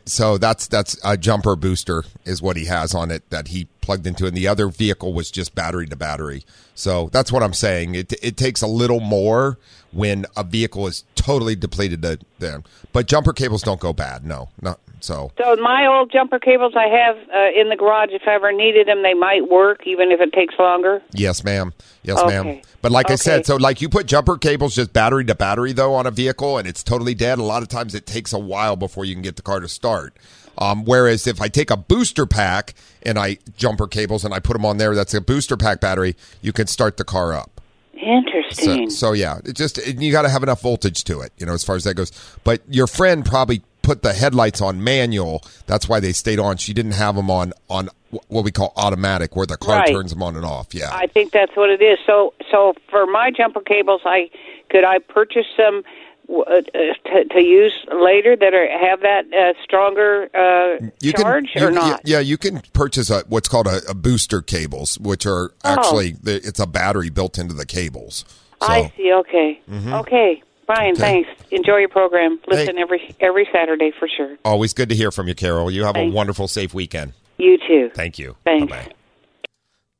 [0.05, 4.05] So that's that's a jumper booster is what he has on it that he plugged
[4.07, 6.45] into, and the other vehicle was just battery to battery.
[6.75, 7.95] So that's what I'm saying.
[7.95, 9.59] It it takes a little more
[9.93, 14.27] when a vehicle is totally depleted to them, but jumper cables don't go bad.
[14.27, 15.33] No, not so.
[15.39, 18.87] So my old jumper cables I have uh, in the garage, if I ever needed
[18.89, 21.03] them, they might work even if it takes longer.
[21.13, 21.73] Yes, ma'am.
[22.03, 22.43] Yes, Okay.
[22.43, 22.61] ma'am.
[22.83, 25.95] But like I said, so like you put jumper cables just battery to battery though
[25.95, 27.39] on a vehicle, and it's totally dead.
[27.39, 29.69] A lot of times it takes a while before you can get the car to
[29.69, 30.15] start.
[30.59, 34.53] Um, whereas if I take a booster pack and I jumper cables and I put
[34.55, 36.17] them on there, that's a booster pack battery.
[36.43, 37.61] You can start the car up.
[37.93, 38.91] So, Interesting.
[38.91, 41.53] so yeah, it just it, you got to have enough voltage to it, you know,
[41.53, 42.11] as far as that goes.
[42.45, 45.43] But your friend probably put the headlights on manual.
[45.67, 46.57] That's why they stayed on.
[46.57, 47.89] She didn't have them on on
[48.29, 49.93] what we call automatic, where the car Right.
[49.93, 50.75] turns them on and off.
[50.75, 50.91] Yeah.
[50.93, 51.99] I think that's what it is.
[52.07, 54.31] So, so for my jumper cables, I
[54.69, 55.83] could I purchase some
[56.29, 61.63] uh, to, to use later that are have that uh, stronger uh, you charge can,
[61.65, 62.03] or not?
[62.05, 65.69] Yeah, you can purchase a, what's called a, a booster cables, which are Oh.
[65.75, 68.25] actually the, it's a battery built into the cables.
[68.63, 69.13] So, I see.
[69.13, 69.61] Okay.
[69.71, 70.01] Mhm.
[70.03, 70.43] Okay.
[70.75, 71.01] Fine, Okay.
[71.25, 71.29] thanks.
[71.51, 72.39] Enjoy your program.
[72.47, 74.37] Listen every every Saturday for sure.
[74.45, 75.71] Always good to hear from you, Carol.
[75.71, 76.13] You have Thanks.
[76.13, 77.13] a wonderful, safe weekend.
[77.39, 77.91] You too.
[77.95, 78.37] Thank you.
[78.45, 78.71] Thanks.
[78.71, 78.93] Bye-bye.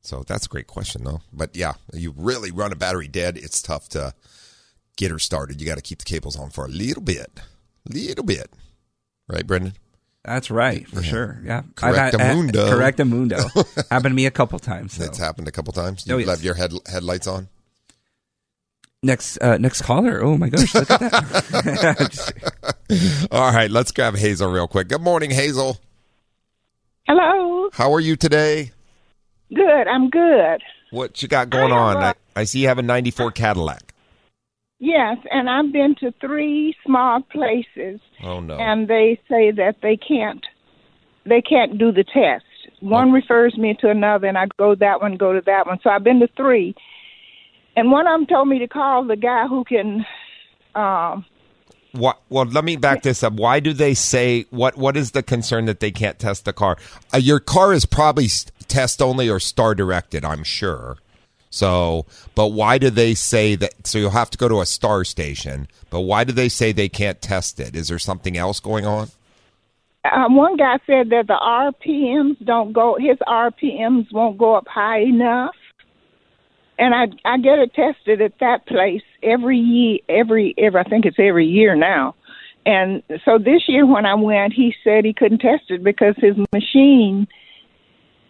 [0.03, 1.21] So that's a great question, though.
[1.33, 3.37] But yeah, you really run a battery dead.
[3.37, 4.15] It's tough to
[4.97, 5.61] get her started.
[5.61, 7.41] You got to keep the cables on for a little bit,
[7.89, 8.51] little bit,
[9.29, 9.73] right, Brendan?
[10.25, 11.41] That's right, for sure.
[11.45, 12.57] Yeah, Correctamundo.
[12.57, 13.89] Uh, Correctamundo.
[13.91, 14.95] Happened to me a couple times.
[14.95, 15.05] So.
[15.05, 16.05] It's happened a couple times.
[16.09, 16.29] Oh, You yes.
[16.29, 17.49] left your head headlights on.
[19.03, 20.23] Next, uh, next caller.
[20.23, 22.33] Oh my gosh, look at that.
[23.33, 24.89] All right, let's grab Hazel real quick.
[24.89, 25.79] Good morning, Hazel.
[27.07, 27.71] Hello.
[27.73, 28.73] How are you today?
[29.55, 29.89] Good.
[29.89, 30.61] I'm good.
[30.91, 31.97] What you got going on?
[31.97, 33.95] I, I see you have a '94 Cadillac.
[34.81, 38.57] Yes, and I've been to three small places, Oh no.
[38.59, 40.45] and they say that they can't,
[41.25, 42.45] they can't do the test.
[42.81, 45.79] One refers me to another, and I go that one, go to that one.
[45.83, 46.75] So I've been to three,
[47.81, 50.05] and one of them told me to call the guy who can.
[50.75, 51.25] Um,
[51.93, 53.33] What, well, let me back this up.
[53.33, 54.77] Why do they say what?
[54.77, 56.77] What is the concern that they can't test the car?
[57.13, 58.29] Uh, your car is probably
[58.69, 60.25] test only or star directed.
[60.25, 60.99] I'm sure.
[61.49, 62.07] So,
[62.37, 63.87] but why do they say that?
[63.87, 65.67] So you'll have to go to a star station.
[65.89, 67.75] But why do they say they can't test it?
[67.75, 69.09] Is there something else going on?
[70.05, 72.97] uh, one guy said that the RPMs don't go.
[72.99, 75.55] His RPMs won't go up high enough.
[76.81, 79.99] And I I get it tested at that place every year.
[80.09, 82.17] Every every I think it's every year now.
[82.67, 86.37] And so this year when I went, he said he couldn't test it because his
[86.53, 87.29] machine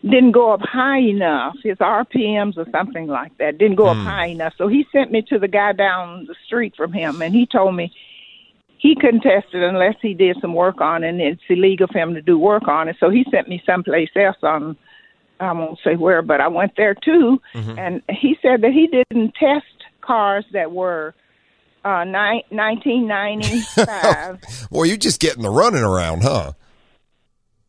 [0.03, 1.57] didn't go up high enough.
[1.63, 4.05] His RPMs or something like that didn't go up hmm.
[4.05, 4.55] high enough.
[4.57, 7.75] So he sent me to the guy down the street from him, and he told
[7.75, 7.93] me
[8.79, 11.99] he couldn't test it unless he did some work on it, and it's illegal for
[11.99, 12.97] him to do work on it.
[12.99, 14.77] So he sent me someplace else on,
[15.41, 19.35] I won't say where, but I went there too, and he said that he didn't
[19.35, 19.65] test
[20.03, 21.15] cars that were
[21.85, 24.41] uh, ni- 1995.
[24.71, 26.53] Well, you're just getting the running around, huh?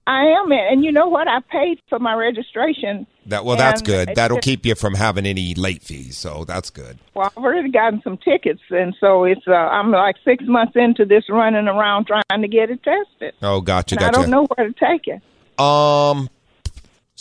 [0.08, 1.28] I am, and you know what?
[1.28, 3.06] I paid for my registration.
[3.28, 4.10] That well, that's good.
[4.16, 6.18] That'll keep you from having any late fees.
[6.18, 6.98] So that's good.
[7.14, 11.06] Well, I've already gotten some tickets, and so it's uh, I'm like six months into
[11.06, 13.36] this running around trying to get it tested.
[13.44, 15.22] Oh, gotcha, and I don't know where to take it.
[15.64, 16.30] Um.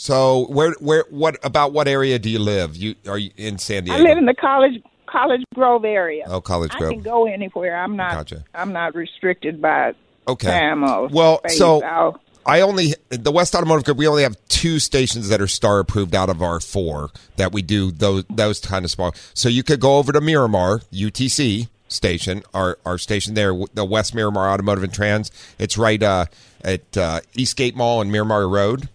[0.01, 2.75] So where where what about what area do you live?
[2.75, 3.99] You are you in San Diego?
[3.99, 6.23] I live in the college College Grove area.
[6.25, 6.89] Oh, College Grove.
[6.89, 7.77] I can go anywhere.
[7.77, 8.13] I'm not.
[8.13, 8.43] Gotcha.
[8.55, 9.93] I'm not restricted by
[10.27, 10.49] Okay.
[10.49, 11.59] time or Well, space.
[11.59, 13.97] so I'll- I only the West Automotive Group.
[13.99, 17.61] We only have two stations that are star approved out of our four that we
[17.61, 19.13] do those those kind of small.
[19.35, 24.15] So you could go over to Miramar UTC station, our our station there, the West
[24.15, 25.29] Miramar Automotive and Trans.
[25.59, 26.25] It's right uh,
[26.63, 28.89] at uh, Eastgate Mall and Miramar Road,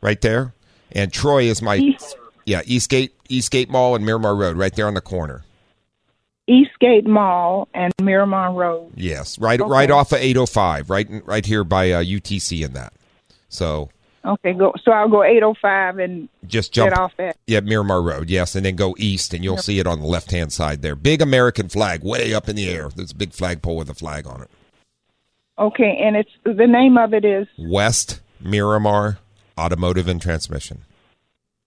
[0.00, 0.52] right there.
[0.92, 1.96] And Troy is my
[2.44, 5.44] yeah Eastgate Eastgate Mall and Miramar Road, right there on the corner.
[6.48, 8.92] Eastgate Mall and Miramar Road.
[8.94, 9.68] Yes, right Okay.
[9.68, 12.92] right off of 805, right right here by uh, UTC in that.
[13.48, 13.90] So
[14.24, 14.72] Okay, go.
[14.84, 17.36] So I'll go 805 and just jump get off at.
[17.46, 20.30] yeah Miramar Road, yes, and then go east, and you'll see it on the left
[20.30, 20.94] hand side there.
[20.96, 22.90] Big American flag way up in the air.
[22.94, 24.50] There's a big flagpole with a flag on it.
[25.58, 27.46] Okay, and it's the name of it is.
[27.58, 29.18] West Miramar
[29.58, 30.82] Automotive and Transmission.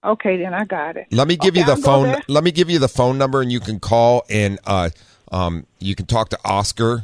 [0.03, 1.07] Okay, then I got it.
[1.11, 2.15] Let me give Okay, you the I'll phone.
[2.27, 4.89] Let me give you the phone number, and you can call and uh,
[5.31, 7.03] um, you can talk to Oscar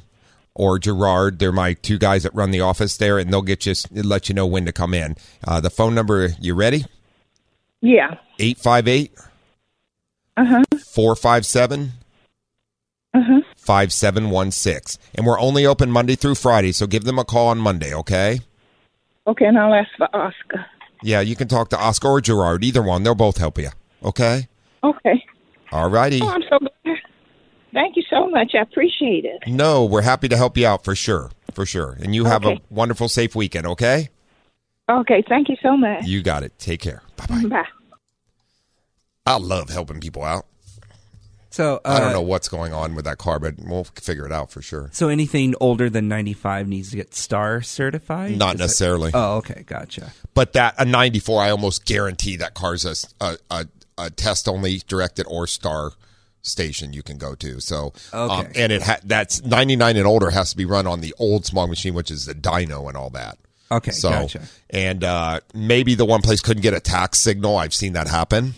[0.54, 1.40] or Gerard.
[1.40, 4.36] They're my two guys that run the office there, and they'll get you let you
[4.36, 5.16] know when to come in.
[5.46, 6.30] Uh, the phone number.
[6.40, 6.86] You ready?
[7.82, 8.16] Yeah.
[8.40, 9.12] 858
[10.38, 10.64] Uh huh.
[10.80, 11.92] 457
[13.14, 13.42] Uh huh.
[13.58, 15.02] 5716.
[15.16, 18.40] And we're only open Monday through Friday, so give them a call on Monday, okay?
[19.28, 20.66] Okay, and I'll ask for Oscar.
[21.04, 23.04] Yeah, you can talk to Oscar or Gerard, either one.
[23.04, 23.70] They'll both help you,
[24.04, 24.48] okay?
[24.84, 25.24] Okay.
[25.72, 26.22] All righty.
[26.22, 26.72] Oh, I'm so glad.
[27.74, 28.52] Thank you so much.
[28.56, 29.44] I appreciate it.
[29.48, 31.32] No, we're happy to help you out for sure.
[31.54, 31.98] For sure.
[32.02, 34.10] And you have a wonderful, safe weekend, okay?
[34.90, 36.06] Okay, thank you so much.
[36.06, 36.58] You got it.
[36.58, 37.02] Take care.
[37.18, 37.48] Bye-bye.
[37.50, 37.66] Bye.
[39.26, 40.46] I love helping people out.
[41.56, 44.32] So uh, I don't know what's going on with that car, but we'll figure it
[44.34, 44.90] out for sure.
[44.92, 48.38] So anything older than 95 needs to get star certified?
[48.38, 49.12] Not Is it- necessarily.
[49.14, 50.12] oh, okay, gotcha.
[50.34, 52.96] But that a 94, I almost guarantee that car's a,
[53.26, 55.92] a, a, a test only directed or star
[56.42, 57.62] station you can go to.
[57.62, 58.62] So, um, Okay.
[58.62, 61.70] and it ha- that's 99 and older has to be run on the old smog
[61.70, 63.38] machine, which is the dyno and all that.
[63.72, 64.42] Okay, so, gotcha.
[64.70, 67.56] And uh, maybe the one place couldn't get a tach signal.
[67.58, 68.56] I've seen that happen.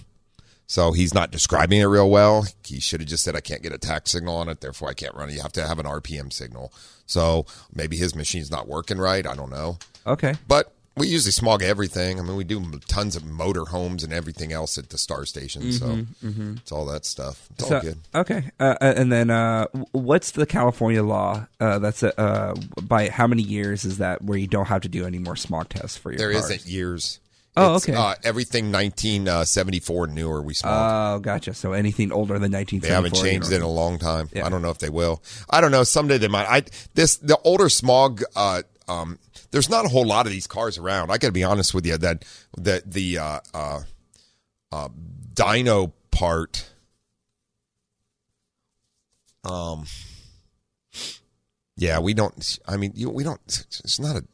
[0.67, 2.45] So he's not describing it real well.
[2.65, 4.93] He should have just said, I can't get a tach signal on it, therefore I
[4.93, 5.33] can't run it.
[5.35, 6.73] You have to have an RPM signal.
[7.05, 9.25] So maybe his machine's not working right.
[9.25, 9.77] I don't know.
[10.05, 10.35] Okay.
[10.47, 12.19] But We usually smog everything.
[12.19, 15.71] I mean, we do tons of motor homes and everything else at the star station.
[15.71, 16.57] So Mhm, mhm.
[16.57, 17.47] it's all that stuff.
[17.51, 17.99] It's So- all good.
[18.15, 21.45] Okay, uh, uh, and then uh, what's the California law?
[21.59, 24.89] Uh, that's uh, uh, by how many years is that where you don't have to
[24.89, 26.49] do any more smog tests for your There cars?
[26.49, 27.19] not years.
[27.57, 27.97] Oh, It's, okay.
[27.97, 31.17] Uh, everything 1974 and newer we smog.
[31.17, 31.53] Oh, gotcha.
[31.53, 32.87] So anything older than 1974.
[32.87, 34.29] They haven't changed don't- in a long time.
[34.35, 35.23] I don't know if they will.
[35.49, 35.83] I don't know.
[35.83, 36.47] Someday they might.
[36.47, 38.21] I this the older smog.
[38.35, 39.19] Uh, um,
[39.51, 41.09] there's not a whole lot of these cars around.
[41.11, 41.97] I got to be honest with you.
[41.97, 42.23] That
[42.57, 43.79] that the uh, uh,
[44.71, 44.89] uh,
[45.33, 46.69] dyno part.
[49.43, 49.85] Um.
[51.75, 52.59] Yeah, we don't.
[52.67, 53.39] I mean, you, we don't.
[53.47, 54.25] It's not a.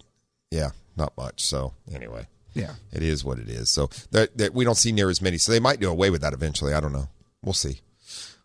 [0.50, 1.44] Yeah, not much.
[1.44, 2.28] So anyway.
[2.54, 2.74] Yeah.
[2.92, 3.70] It is what it is.
[3.72, 5.38] So that, that we don't see near as many.
[5.38, 6.74] So they might do away with that eventually.
[6.74, 7.10] I don't know.
[7.44, 7.82] We'll see.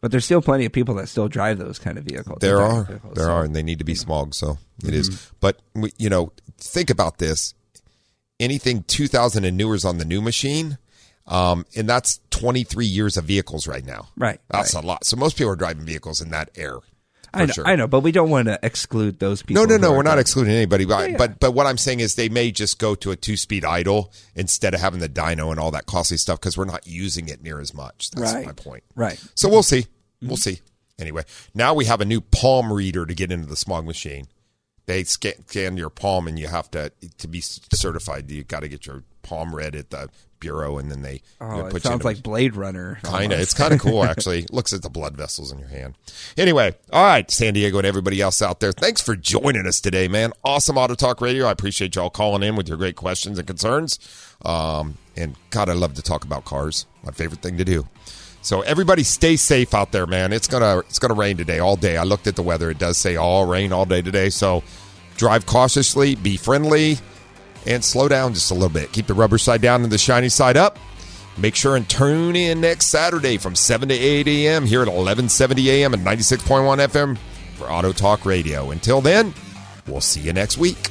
[0.01, 2.39] But there's still plenty of people that still drive those kind of vehicles.
[2.41, 4.35] There are, vehicles, there so- are, and they need to be smog.
[4.35, 5.11] So it is.
[5.11, 5.31] Mhm.
[5.41, 7.55] But we, you know, think about this.
[8.41, 10.79] Anything 2000 and newer is on the new machine,
[11.27, 14.09] um, and that's 23 years of vehicles right now.
[14.17, 15.05] Right, That's a lot.
[15.05, 16.77] So most people are driving vehicles in that air.
[17.35, 19.67] I know, I know, but we don't want to exclude those people.
[19.67, 19.93] No, no, no.
[19.93, 20.85] We're not excluding anybody.
[20.85, 21.17] But, Yeah, yeah.
[21.19, 24.13] but but what I'm saying is they may just go to a two speed idle
[24.35, 27.43] instead of having the dyno and all that costly stuff because we're not using it
[27.43, 28.11] near as much.
[28.13, 28.47] That's Right.
[28.47, 28.83] my point.
[28.95, 29.23] Right.
[29.35, 29.81] So we'll see.
[29.83, 30.29] Mm-hmm.
[30.29, 30.61] We'll see.
[30.99, 31.23] Anyway,
[31.55, 34.27] now we have a new palm reader to get into the smog machine.
[34.87, 38.31] They scan, scan your palm, and you have to to be certified.
[38.31, 40.09] You got to get your palm read at the
[40.41, 42.99] bureau, and then they Oh, you know, it put you sounds into- like Blade Runner.
[43.03, 43.41] Kind of.
[43.41, 44.47] It's kind of cool, actually.
[44.51, 45.95] Looks at the blood vessels in your hand.
[46.37, 50.09] Anyway, all right, San Diego and everybody else out there, thanks for joining us today,
[50.09, 50.33] man.
[50.45, 51.47] Awesome Auto Talk Radio.
[51.47, 53.99] I appreciate y'all calling in with your great questions and concerns.
[54.45, 56.87] Um, and God, I love to talk about cars.
[57.03, 57.87] My favorite thing to do.
[58.41, 60.33] So everybody, stay safe out there, man.
[60.33, 61.97] It's gonna it's gonna rain today all day.
[61.97, 64.31] I looked at the weather; it does say all rain all day today.
[64.31, 64.63] So
[65.17, 66.99] drive cautiously, be friendly,
[67.69, 68.91] and slow down just a little bit.
[68.93, 70.79] Keep the rubber side down and the shiny side up.
[71.37, 74.67] Make sure and tune in next Saturday from 7 to 8 a.m.
[74.67, 75.95] here at 1170 a.m.
[75.95, 77.19] and 96.1 FM
[77.57, 78.71] for Auto Talk Radio.
[78.71, 79.33] Until then,
[79.87, 80.91] we'll see you next week.